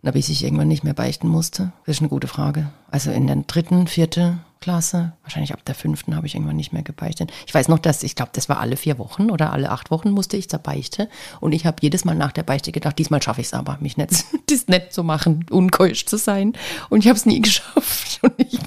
Na, 0.00 0.12
bis 0.12 0.30
ich 0.30 0.44
irgendwann 0.44 0.68
nicht 0.68 0.84
mehr 0.84 0.94
beichten 0.94 1.28
musste. 1.28 1.72
Das 1.84 1.96
ist 1.96 2.00
eine 2.00 2.08
gute 2.08 2.28
Frage. 2.28 2.70
Also 2.90 3.10
in 3.10 3.26
der 3.26 3.36
dritten, 3.36 3.86
vierte 3.86 4.38
Klasse, 4.60 5.12
wahrscheinlich 5.22 5.52
ab 5.52 5.64
der 5.64 5.74
fünften 5.74 6.16
habe 6.16 6.26
ich 6.26 6.34
irgendwann 6.34 6.56
nicht 6.56 6.72
mehr 6.72 6.82
gebeichtet. 6.82 7.32
Ich 7.46 7.54
weiß 7.54 7.68
noch, 7.68 7.78
dass, 7.78 8.02
ich 8.02 8.14
glaube, 8.14 8.32
das 8.34 8.48
war 8.48 8.58
alle 8.58 8.76
vier 8.76 8.98
Wochen 8.98 9.30
oder 9.30 9.52
alle 9.52 9.70
acht 9.70 9.90
Wochen 9.90 10.10
musste 10.10 10.36
ich 10.36 10.48
zur 10.48 10.58
Beichte. 10.58 11.08
Und 11.40 11.52
ich 11.52 11.66
habe 11.66 11.76
jedes 11.80 12.04
Mal 12.04 12.14
nach 12.14 12.32
der 12.32 12.42
Beichte 12.42 12.72
gedacht, 12.72 12.98
diesmal 12.98 13.22
schaffe 13.22 13.40
ich 13.40 13.48
es 13.48 13.54
aber, 13.54 13.78
mich 13.80 13.96
nicht, 13.96 14.24
das 14.50 14.66
nett 14.68 14.92
zu 14.92 15.04
machen, 15.04 15.46
unkeusch 15.50 16.06
zu 16.06 16.16
sein. 16.16 16.54
Und 16.88 17.00
ich 17.00 17.08
habe 17.08 17.16
es 17.16 17.26
nie 17.26 17.40
geschafft. 17.42 18.20
Und 18.22 18.34
ich, 18.38 18.58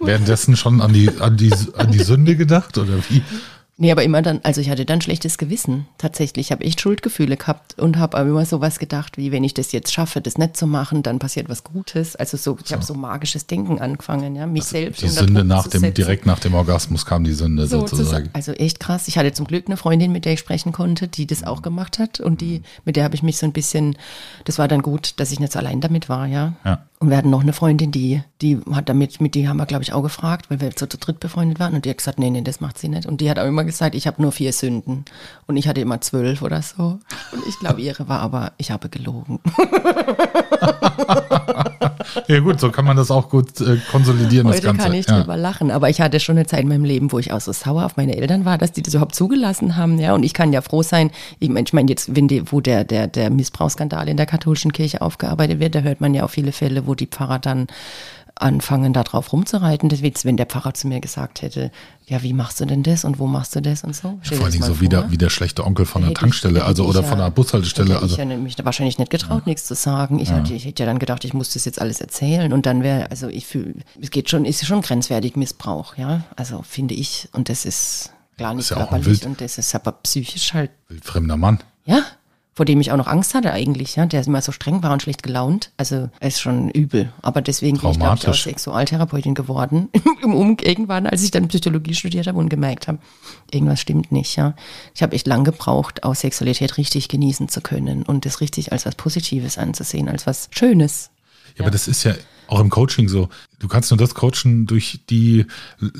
Währenddessen 0.00 0.56
schon 0.56 0.80
an 0.80 0.92
die, 0.92 1.08
an 1.20 1.36
die, 1.36 1.52
an 1.76 1.92
die 1.92 2.02
Sünde 2.02 2.36
gedacht 2.36 2.78
oder 2.78 2.98
wie? 3.08 3.22
Nee, 3.82 3.90
aber 3.90 4.04
immer 4.04 4.22
dann, 4.22 4.38
also 4.44 4.60
ich 4.60 4.70
hatte 4.70 4.84
dann 4.84 5.00
schlechtes 5.00 5.38
Gewissen. 5.38 5.88
Tatsächlich, 5.98 6.46
ich 6.46 6.52
habe 6.52 6.62
echt 6.64 6.80
Schuldgefühle 6.80 7.36
gehabt 7.36 7.80
und 7.80 7.98
habe 7.98 8.16
aber 8.16 8.28
immer 8.30 8.44
sowas 8.46 8.78
gedacht, 8.78 9.16
wie 9.16 9.32
wenn 9.32 9.42
ich 9.42 9.54
das 9.54 9.72
jetzt 9.72 9.92
schaffe, 9.92 10.20
das 10.20 10.38
nicht 10.38 10.56
zu 10.56 10.68
machen, 10.68 11.02
dann 11.02 11.18
passiert 11.18 11.48
was 11.48 11.64
Gutes. 11.64 12.14
Also 12.14 12.36
so, 12.36 12.56
ich 12.64 12.72
habe 12.72 12.84
so 12.84 12.94
magisches 12.94 13.48
Denken 13.48 13.80
angefangen, 13.80 14.36
ja, 14.36 14.46
mich 14.46 14.62
selbst 14.62 15.02
Die 15.02 15.08
Sünde 15.08 15.42
nach 15.42 15.66
dem, 15.66 15.80
setzen. 15.80 15.94
direkt 15.94 16.26
nach 16.26 16.38
dem 16.38 16.54
Orgasmus 16.54 17.04
kam 17.04 17.24
die 17.24 17.32
Sünde 17.32 17.66
So 17.66 17.80
sozusagen. 17.80 18.26
zu- 18.26 18.34
Also 18.34 18.52
echt 18.52 18.78
krass. 18.78 19.08
Ich 19.08 19.18
hatte 19.18 19.32
zum 19.32 19.48
Glück 19.48 19.66
eine 19.66 19.76
Freundin, 19.76 20.12
mit 20.12 20.26
der 20.26 20.34
ich 20.34 20.38
sprechen 20.38 20.70
konnte, 20.70 21.08
die 21.08 21.26
das 21.26 21.42
auch 21.42 21.60
gemacht 21.60 21.98
hat 21.98 22.20
und 22.20 22.40
die, 22.40 22.62
mit 22.84 22.94
der 22.94 23.02
habe 23.02 23.16
ich 23.16 23.24
mich 23.24 23.38
so 23.38 23.46
ein 23.46 23.52
bisschen, 23.52 23.96
das 24.44 24.60
war 24.60 24.68
dann 24.68 24.82
gut, 24.82 25.14
dass 25.16 25.32
ich 25.32 25.40
nicht 25.40 25.52
so 25.52 25.58
allein 25.58 25.80
damit 25.80 26.08
war, 26.08 26.26
ja. 26.28 26.52
Ja. 26.64 26.86
Und 27.00 27.10
wir 27.10 27.16
hatten 27.16 27.30
noch 27.30 27.40
eine 27.42 27.52
Freundin, 27.52 27.90
die, 27.90 28.22
die 28.42 28.60
hat 28.70 28.88
damit, 28.88 29.20
mit 29.20 29.34
die 29.34 29.48
haben 29.48 29.56
wir, 29.56 29.66
glaube 29.66 29.82
ich, 29.82 29.92
auch 29.92 30.02
gefragt, 30.02 30.50
weil 30.50 30.60
wir 30.60 30.70
so 30.78 30.86
zu 30.86 30.98
dritt 30.98 31.18
befreundet 31.18 31.58
waren. 31.58 31.74
Und 31.74 31.84
die 31.84 31.90
hat 31.90 31.98
gesagt, 31.98 32.20
nee, 32.20 32.30
nee, 32.30 32.42
das 32.42 32.60
macht 32.60 32.78
sie 32.78 32.86
nicht. 32.88 33.06
Und 33.06 33.20
die 33.20 33.28
hat 33.28 33.40
auch 33.40 33.44
immer 33.46 33.64
gesagt, 33.64 33.71
ich 33.80 34.06
habe 34.06 34.20
nur 34.20 34.32
vier 34.32 34.52
Sünden. 34.52 35.04
Und 35.46 35.56
ich 35.56 35.68
hatte 35.68 35.80
immer 35.80 36.00
zwölf 36.00 36.42
oder 36.42 36.62
so. 36.62 36.98
Und 37.32 37.46
ich 37.48 37.58
glaube, 37.58 37.80
ihre 37.80 38.08
war 38.08 38.20
aber, 38.20 38.52
ich 38.58 38.70
habe 38.70 38.88
gelogen. 38.88 39.40
Ja 42.28 42.40
gut, 42.40 42.60
so 42.60 42.70
kann 42.70 42.84
man 42.84 42.96
das 42.96 43.10
auch 43.10 43.28
gut 43.28 43.60
äh, 43.60 43.78
konsolidieren, 43.90 44.46
das 44.46 44.56
Heute 44.56 44.66
Ganze. 44.68 44.82
kann 44.82 44.94
ich 44.94 45.06
ja. 45.06 45.20
drüber 45.20 45.36
lachen, 45.36 45.70
aber 45.70 45.88
ich 45.88 46.00
hatte 46.00 46.20
schon 46.20 46.36
eine 46.36 46.46
Zeit 46.46 46.60
in 46.60 46.68
meinem 46.68 46.84
Leben, 46.84 47.12
wo 47.12 47.18
ich 47.18 47.32
auch 47.32 47.40
so 47.40 47.52
sauer 47.52 47.84
auf 47.84 47.96
meine 47.96 48.16
Eltern 48.16 48.44
war, 48.44 48.58
dass 48.58 48.72
die 48.72 48.82
das 48.82 48.94
überhaupt 48.94 49.14
zugelassen 49.14 49.76
haben, 49.76 49.98
ja. 49.98 50.14
Und 50.14 50.22
ich 50.22 50.34
kann 50.34 50.52
ja 50.52 50.60
froh 50.60 50.82
sein, 50.82 51.10
ich 51.38 51.48
meine, 51.48 51.64
ich 51.66 51.72
mein 51.72 51.88
jetzt, 51.88 52.14
wenn 52.14 52.28
die, 52.28 52.50
wo 52.50 52.60
der, 52.60 52.84
der, 52.84 53.06
der 53.06 53.30
Missbrauchsskandal 53.30 54.08
in 54.08 54.16
der 54.16 54.26
katholischen 54.26 54.72
Kirche 54.72 55.00
aufgearbeitet 55.02 55.60
wird, 55.60 55.74
da 55.74 55.80
hört 55.80 56.00
man 56.00 56.14
ja 56.14 56.24
auch 56.24 56.30
viele 56.30 56.52
Fälle, 56.52 56.86
wo 56.86 56.94
die 56.94 57.06
Pfarrer 57.06 57.38
dann 57.38 57.66
anfangen, 58.42 58.92
da 58.92 59.02
drauf 59.04 59.32
rumzureiten. 59.32 59.88
Das 59.88 60.02
wird, 60.02 60.24
wenn 60.24 60.36
der 60.36 60.46
Pfarrer 60.46 60.74
zu 60.74 60.86
mir 60.88 61.00
gesagt 61.00 61.42
hätte, 61.42 61.70
ja, 62.06 62.22
wie 62.22 62.32
machst 62.32 62.60
du 62.60 62.66
denn 62.66 62.82
das 62.82 63.04
und 63.04 63.18
wo 63.18 63.26
machst 63.26 63.54
du 63.56 63.62
das 63.62 63.84
und 63.84 63.94
so. 63.96 64.18
Stell 64.22 64.36
Vor 64.38 64.44
allen 64.44 64.52
das 64.52 64.52
Dingen 64.52 64.60
mal 64.70 64.74
so 64.76 64.80
wie 64.80 64.88
der, 64.88 65.10
wie 65.10 65.16
der 65.18 65.30
schlechte 65.30 65.64
Onkel 65.64 65.86
von 65.86 66.02
der 66.02 66.10
Hätte 66.10 66.18
ich- 66.18 66.20
Tankstelle, 66.20 66.54
hätte 66.56 66.66
also 66.66 66.82
ich 66.84 66.88
oder 66.90 67.00
ja- 67.02 67.06
von 67.08 67.18
der 67.18 67.30
Bushaltestelle. 67.30 67.90
Hätte 67.94 68.02
Also 68.02 68.14
ich 68.14 68.18
ja 68.18 68.24
mich 68.36 68.56
wahrscheinlich 68.64 68.98
nicht 68.98 69.10
getraut, 69.10 69.46
nichts 69.46 69.64
zu 69.66 69.74
sagen. 69.74 70.18
Ich, 70.18 70.30
hatte, 70.30 70.52
ich 70.54 70.64
hätte 70.64 70.82
ja 70.82 70.86
dann 70.86 70.98
gedacht, 70.98 71.24
ich 71.24 71.32
muss 71.34 71.52
das 71.54 71.64
jetzt 71.64 71.80
alles 71.80 72.00
erzählen 72.00 72.52
und 72.52 72.66
dann 72.66 72.82
wäre, 72.82 73.10
also 73.10 73.28
ich 73.28 73.46
fühle, 73.46 73.74
es 74.00 74.10
geht 74.10 74.28
schon, 74.28 74.44
ist 74.44 74.64
schon 74.66 74.82
grenzwertig 74.82 75.36
Missbrauch, 75.36 75.96
ja. 75.96 76.24
Also 76.36 76.62
finde 76.62 76.94
ich. 76.94 77.28
Und 77.32 77.48
das 77.48 77.64
ist 77.64 78.10
klar 78.36 78.54
nicht 78.54 78.64
Ist 78.64 78.70
ja 78.70 78.76
körperlich 78.76 79.24
und 79.24 79.40
das 79.40 79.58
ist 79.58 79.74
aber 79.74 79.92
psychisch 79.92 80.52
halt, 80.54 80.70
wildfremder 80.88 81.36
Mann. 81.36 81.60
ja. 81.86 82.02
Vor 82.54 82.66
dem 82.66 82.82
ich 82.82 82.92
auch 82.92 82.98
noch 82.98 83.06
Angst 83.06 83.32
hatte 83.34 83.50
eigentlich, 83.50 83.96
ja, 83.96 84.04
der 84.04 84.26
immer 84.26 84.42
so 84.42 84.52
streng 84.52 84.82
war 84.82 84.92
und 84.92 85.00
schlecht 85.00 85.22
gelaunt. 85.22 85.70
Also 85.78 86.10
er 86.20 86.28
ist 86.28 86.40
schon 86.40 86.68
übel. 86.68 87.10
Aber 87.22 87.40
deswegen 87.40 87.78
bin 87.78 87.90
ich, 87.90 87.98
glaube 87.98 88.18
ich, 88.18 88.28
auch. 88.28 88.34
Sexualtherapeutin 88.34 89.34
geworden. 89.34 89.88
Im 90.22 90.34
um 90.34 90.58
irgendwann, 90.60 91.06
als 91.06 91.22
ich 91.22 91.30
dann 91.30 91.48
Psychologie 91.48 91.94
studiert 91.94 92.26
habe 92.26 92.38
und 92.38 92.50
gemerkt 92.50 92.88
habe, 92.88 92.98
irgendwas 93.50 93.80
stimmt 93.80 94.12
nicht, 94.12 94.36
ja. 94.36 94.54
Ich 94.94 95.02
habe 95.02 95.14
echt 95.14 95.26
lang 95.26 95.44
gebraucht, 95.44 96.04
auch 96.04 96.14
Sexualität 96.14 96.76
richtig 96.76 97.08
genießen 97.08 97.48
zu 97.48 97.62
können 97.62 98.02
und 98.02 98.26
das 98.26 98.42
richtig 98.42 98.70
als 98.70 98.84
was 98.84 98.96
Positives 98.96 99.56
anzusehen, 99.56 100.10
als 100.10 100.26
was 100.26 100.48
Schönes. 100.50 101.10
Ja, 101.56 101.64
aber 101.64 101.70
das 101.70 101.88
ist 101.88 102.04
ja 102.04 102.14
auch 102.48 102.60
im 102.60 102.68
Coaching 102.68 103.08
so. 103.08 103.30
Du 103.60 103.68
kannst 103.68 103.90
nur 103.90 103.98
das 103.98 104.14
coachen 104.14 104.66
durch 104.66 105.00
die 105.08 105.46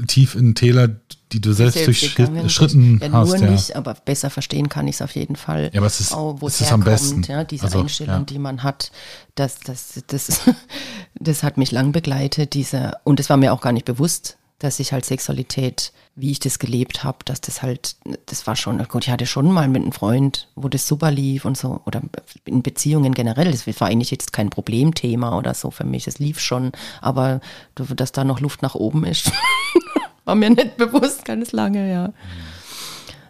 tief 0.07 0.35
in 0.35 0.55
Täler, 0.55 0.89
die 1.33 1.41
du 1.41 1.53
selbst, 1.53 1.87
durch 1.87 2.15
bin. 2.15 2.49
Schritten 2.51 3.01
ja, 3.03 3.11
hast. 3.13 3.29
nur 3.29 3.37
Ja. 3.39 3.51
nicht, 3.51 3.75
aber 3.77 3.95
besser 3.95 4.31
verstehen 4.31 4.69
kann 4.69 4.87
ich 4.89 4.97
es 4.97 5.03
auf 5.03 5.15
jeden 5.15 5.37
Fall. 5.37 5.71
Ja, 5.73 5.81
aber 5.81 5.87
es 5.87 6.01
ist- 6.01 6.13
auch, 6.13 6.37
wo 6.41 6.47
es 6.47 6.61
ist 6.61 6.73
am 6.73 6.81
besten. 6.85 7.23
ja, 7.23 7.45
diese 7.45 7.65
Also, 7.65 7.81
Einstellung, 7.81 8.15
ja. 8.17 8.23
die 8.25 8.39
man 8.39 8.63
hat, 8.63 8.93
das, 9.35 9.61
das, 9.61 10.03
das, 10.07 10.41
das 11.15 11.43
hat 11.43 11.57
mich 11.57 11.71
lang 11.73 11.93
begleitet, 11.93 12.55
diese, 12.55 12.93
und 13.05 13.21
es 13.21 13.31
war 13.31 13.37
mir 13.37 13.53
auch 13.53 13.61
gar 13.61 13.73
nicht 13.73 13.87
bewusst, 13.87 14.37
dass 14.59 14.79
ich 14.79 14.93
halt 14.93 15.05
Sexualität, 15.05 15.93
wie 16.15 16.31
ich 16.31 16.39
das 16.39 16.61
gelebt 16.61 17.03
habe, 17.03 17.19
dass 17.25 17.41
das 17.41 17.63
halt, 17.63 17.97
das 18.27 18.47
war 18.47 18.55
schon, 18.55 18.79
gut, 18.87 19.05
ich 19.07 19.11
hatte 19.11 19.27
schon 19.27 19.51
mal 19.51 19.67
mit 19.67 19.83
einem 19.83 19.91
Freund, 19.91 20.47
wo 20.55 20.69
das 20.69 20.87
super 20.87 21.11
lief 21.11 21.45
und 21.45 21.57
so, 21.57 21.81
oder 21.85 22.01
in 22.45 22.63
Beziehungen 22.63 23.13
generell, 23.13 23.51
das 23.51 23.67
war 23.81 23.89
eigentlich 23.89 24.13
jetzt 24.13 24.33
kein 24.33 24.51
Problemthema 24.51 25.37
oder 25.37 25.55
so 25.55 25.73
für 25.73 25.83
mich, 25.85 26.07
es 26.07 26.21
lief 26.21 26.39
schon, 26.39 26.71
aber 27.01 27.41
dass 27.75 28.13
da 28.13 28.23
noch 28.23 28.39
Luft 28.39 28.63
nach 28.63 28.77
oben 28.77 29.05
ist, 29.05 29.33
war 30.25 30.35
mir 30.35 30.51
nicht 30.51 30.77
bewusst, 30.77 31.25
ganz 31.25 31.53
lange, 31.53 31.91
ja. 31.91 32.13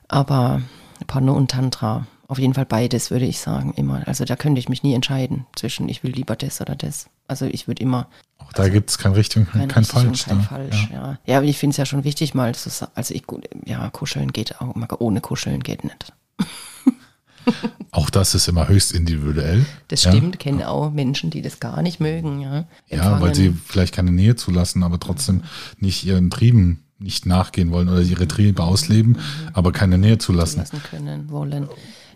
Aber 0.09 0.62
Porno 1.07 1.35
und 1.35 1.50
Tantra, 1.50 2.07
auf 2.28 2.38
jeden 2.38 2.55
Fall 2.55 2.66
beides, 2.66 3.11
würde 3.11 3.24
ich 3.24 3.40
sagen, 3.40 3.72
immer. 3.76 4.07
Also 4.07 4.24
da 4.24 4.37
könnte 4.37 4.59
ich 4.59 4.68
mich 4.68 4.83
nie 4.83 4.94
entscheiden 4.94 5.46
zwischen, 5.55 5.88
ich 5.88 6.02
will 6.02 6.12
lieber 6.12 6.37
das 6.37 6.61
oder 6.61 6.74
das. 6.74 7.09
Also 7.28 7.46
ich 7.46 7.68
würde 7.68 7.83
immer 7.83 8.09
Auch 8.38 8.52
da 8.52 8.68
gibt 8.68 8.90
es 8.90 8.98
kein 8.98 9.12
richtig 9.12 9.38
und 9.38 9.50
kein, 9.50 9.68
kein, 9.68 9.85
richtig 9.85 9.92
falsch. 9.92 10.07
und 10.07 10.26
kein 10.26 10.38
ne? 10.38 10.42
falsch. 10.44 10.88
Ja. 10.90 10.96
Ja, 10.96 11.18
ja. 11.26 11.37
aber 11.38 11.46
ich 11.46 11.59
finde 11.59 11.72
es 11.72 11.76
ja 11.76 11.87
schon 11.87 12.05
wichtig, 12.05 12.35
mal 12.35 12.55
zu 12.55 12.68
sagen, 12.70 12.92
also 12.94 13.14
ich, 13.14 13.24
ja, 13.64 13.88
kuscheln 13.90 14.33
geht 14.33 14.61
auch, 14.61 14.74
immer, 14.74 14.88
ohne 15.00 15.20
kuscheln 15.20 15.62
geht 15.62 15.85
nicht. 15.85 16.12
Auch 17.94 18.09
das 18.09 18.35
ist 18.35 18.48
immer 18.48 18.68
höchst 18.68 18.92
individuell. 18.92 19.66
Das 19.88 20.05
ja. 20.05 20.12
stimmt, 20.12 20.38
kenne 20.38 20.70
auch 20.70 20.90
Menschen, 20.90 21.28
die 21.28 21.42
das 21.42 21.61
gar 21.61 21.83
nicht 21.83 22.00
mögen, 22.00 22.40
ja. 22.40 22.64
Ja, 22.88 23.20
weil 23.20 23.35
sie 23.35 23.55
vielleicht 23.66 23.94
keine 23.94 24.11
Nähe 24.11 24.35
zulassen, 24.35 24.83
aber 24.83 24.98
trotzdem 24.98 25.42
nicht 25.78 26.02
ihren 26.05 26.31
Trieben 26.31 26.85
nicht 26.98 27.26
nachgehen 27.26 27.70
wollen 27.70 27.90
oder 27.90 28.00
ihre 28.00 28.26
Triebe 28.26 28.62
ausleben, 28.62 29.18
aber 29.52 29.72
keine 29.72 29.98
Nähe 29.98 30.16
zulassen. 30.16 30.61
lassen 30.61 30.83
können, 30.83 31.31
wollen. 31.31 31.68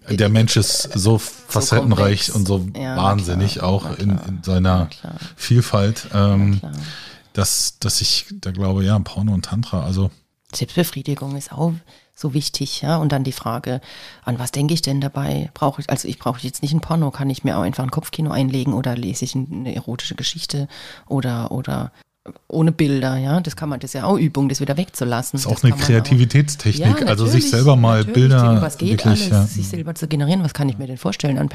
Der 0.09 0.31
Mensch 0.31 0.57
ist 0.57 0.89
so 0.95 1.19
facettenreich 1.19 2.31
komplex. 2.31 2.31
und 2.31 2.47
so 2.47 2.81
Ja, 2.81 2.97
wahnsinnig 2.97 3.55
klar, 3.55 3.67
auch 3.67 3.99
in, 3.99 4.11
in 4.11 4.43
seiner. 4.43 4.89
Vielfalt, 5.35 6.09
ähm, 6.15 6.61
dass, 7.35 7.79
dass 7.81 8.01
ich 8.01 8.27
da 8.41 8.51
glaube, 8.51 8.83
ja, 8.83 8.99
Porno 9.01 9.35
und 9.35 9.45
Tantra, 9.45 9.85
also 9.85 10.11
Selbstbefriedigung 10.55 11.37
ist 11.37 11.53
auch 11.53 11.75
so 12.17 12.33
wichtig, 12.33 12.81
ja. 12.81 12.97
Und 12.97 13.13
dann 13.13 13.25
die 13.25 13.33
Frage, 13.33 13.81
an 14.25 14.39
was 14.39 14.51
denke 14.51 14.75
ich 14.75 14.83
denn 14.83 15.01
dabei? 15.01 15.51
Brauche 15.55 15.83
ich, 15.83 15.91
also 15.91 16.09
ich 16.09 16.19
brauche 16.19 16.41
jetzt 16.41 16.63
nicht 16.63 16.73
ein 16.73 16.81
Porno, 16.81 17.11
kann 17.11 17.29
ich 17.31 17.45
mir 17.45 17.59
auch 17.59 17.63
einfach 17.63 17.85
ein 17.85 17.91
Kopfkino 17.91 18.31
einlegen 18.31 18.73
oder 18.73 18.97
lese 18.97 19.25
ich 19.27 19.37
eine 19.37 19.75
erotische 19.75 20.15
Geschichte 20.15 20.67
oder, 21.07 21.53
oder 21.53 21.93
ohne 22.49 22.73
Bilder, 22.73 23.17
ja. 23.19 23.41
Das 23.41 23.55
kann 23.55 23.69
man, 23.69 23.81
das 23.81 23.91
ist 23.91 23.95
ja 23.95 24.05
auch 24.05 24.17
Übung, 24.17 24.49
das 24.49 24.61
wieder 24.61 24.77
wegzulassen. 24.77 25.39
ist 25.39 25.47
auch 25.47 25.53
Das 25.53 25.65
eine 25.65 25.75
Kreativitätstechnik, 25.75 27.01
Ja, 27.03 27.07
also 27.07 27.27
sich 27.27 27.51
selber 27.51 27.77
mal. 27.77 28.05
Bilder 28.05 28.61
Was 28.63 28.79
geht 28.79 28.91
wirklich, 28.91 29.07
alles, 29.07 29.29
ja. 29.29 29.43
sich 29.45 29.69
selber 29.69 29.95
zu 29.95 30.09
generieren? 30.09 30.43
Was 30.43 30.55
kann 30.55 30.69
ich 30.69 30.79
mir 30.79 30.87
denn 30.87 30.97
vorstellen 30.97 31.39
an, 31.39 31.49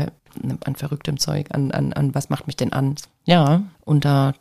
an 0.63 0.75
verrücktem 0.75 1.19
Zeug? 1.19 1.47
An, 1.51 1.71
an, 1.71 1.91
an 1.93 2.13
was 2.13 2.29
macht 2.29 2.47
mich 2.47 2.55
denn 2.55 2.71
an? 2.71 2.95
Ja, 3.25 3.63
und 3.83 4.05
da 4.05 4.33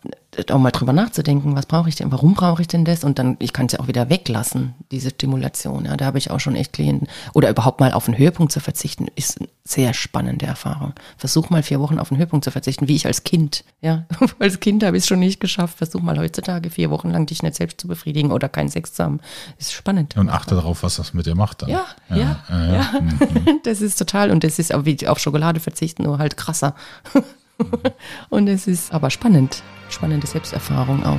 auch 0.51 0.59
mal 0.59 0.71
drüber 0.71 0.93
nachzudenken, 0.93 1.57
was 1.57 1.67
brauche 1.67 1.89
ich 1.89 1.97
denn? 1.97 2.13
Warum 2.13 2.35
brauche 2.35 2.63
ich 2.63 2.69
denn 2.69 2.85
das? 2.85 3.03
Und 3.03 3.19
dann, 3.19 3.37
ich 3.41 3.53
kann 3.53 3.67
es 3.67 3.73
ja 3.73 3.81
auch 3.81 3.89
wieder 3.89 4.09
weglassen, 4.09 4.75
diese 4.93 5.11
Stimulation. 5.11 5.87
Ja, 5.87 5.97
da 5.97 6.05
habe 6.05 6.19
ich 6.19 6.31
auch 6.31 6.39
schon 6.39 6.55
echt 6.55 6.73
Klienten. 6.73 7.09
Oder 7.35 7.51
überhaupt 7.51 7.81
mal 7.81 7.93
auf 7.93 8.07
einen 8.07 8.17
Höhepunkt 8.17 8.53
zu 8.53 8.61
verzichten, 8.61 9.09
ist 9.17 9.41
eine 9.41 9.49
sehr 9.65 9.93
spannende 9.93 10.47
Erfahrung. 10.47 10.95
Versuch 11.17 11.51
mal 11.51 11.63
vier 11.63 11.81
Wochen 11.81 11.99
auf 11.99 12.11
einen 12.11 12.19
Höhepunkt 12.19 12.45
zu 12.45 12.53
verzichten, 12.53 12.87
wie 12.87 12.95
ich 12.95 13.07
als 13.07 13.25
Kind. 13.25 13.65
Ja, 13.81 14.07
als 14.39 14.61
Kind 14.61 14.85
habe 14.85 14.97
ich 14.97 15.03
es 15.03 15.09
schon 15.09 15.19
nicht 15.19 15.41
geschafft. 15.41 15.79
Versuch 15.79 16.01
mal 16.01 16.17
heutzutage 16.19 16.71
vier 16.71 16.91
Wochen 16.91 17.11
lang 17.11 17.27
dich 17.27 17.43
nicht 17.43 17.57
selbst 17.57 17.81
zu 17.81 17.89
befriedigen 17.89 18.31
oder 18.31 18.49
keinen 18.49 18.69
Sex 18.69 18.95
zu 18.95 19.03
haben. 19.03 19.21
Ist 19.59 19.73
spannend. 19.73 20.17
Und 20.17 20.29
achte 20.29 20.55
darauf, 20.55 20.85
was 20.85 20.97
das 20.97 21.13
mit 21.13 21.27
dir 21.27 21.35
macht 21.35 21.63
dann. 21.63 21.71
Ja, 21.71 21.87
ja, 22.09 22.41
ja, 22.49 22.73
ja. 22.73 22.91
Das 23.65 23.81
ist 23.81 23.97
total, 23.97 24.31
und 24.31 24.45
das 24.45 24.59
ist 24.59 24.73
auch 24.73 24.85
wie 24.85 25.07
auf 25.09 25.19
Schokolade 25.19 25.59
verzichten, 25.61 26.05
nur 26.05 26.19
halt 26.19 26.37
krasser. 26.37 26.75
und 28.31 28.47
es 28.47 28.69
ist 28.69 28.93
aber 28.93 29.11
spannend. 29.11 29.63
Spannende 29.91 30.27
Selbsterfahrung 30.27 31.05
auch. 31.05 31.19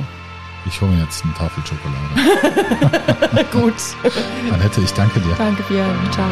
Ich 0.64 0.80
hole 0.80 0.92
mir 0.92 1.02
jetzt 1.02 1.24
eine 1.24 1.34
Tafel 1.34 1.62
Schokolade. 1.66 3.46
Gut. 3.52 3.74
Annette, 4.52 4.80
ich 4.80 4.92
danke 4.92 5.20
dir. 5.20 5.34
Danke, 5.36 5.62
Björn. 5.64 5.96
Ciao. 6.12 6.28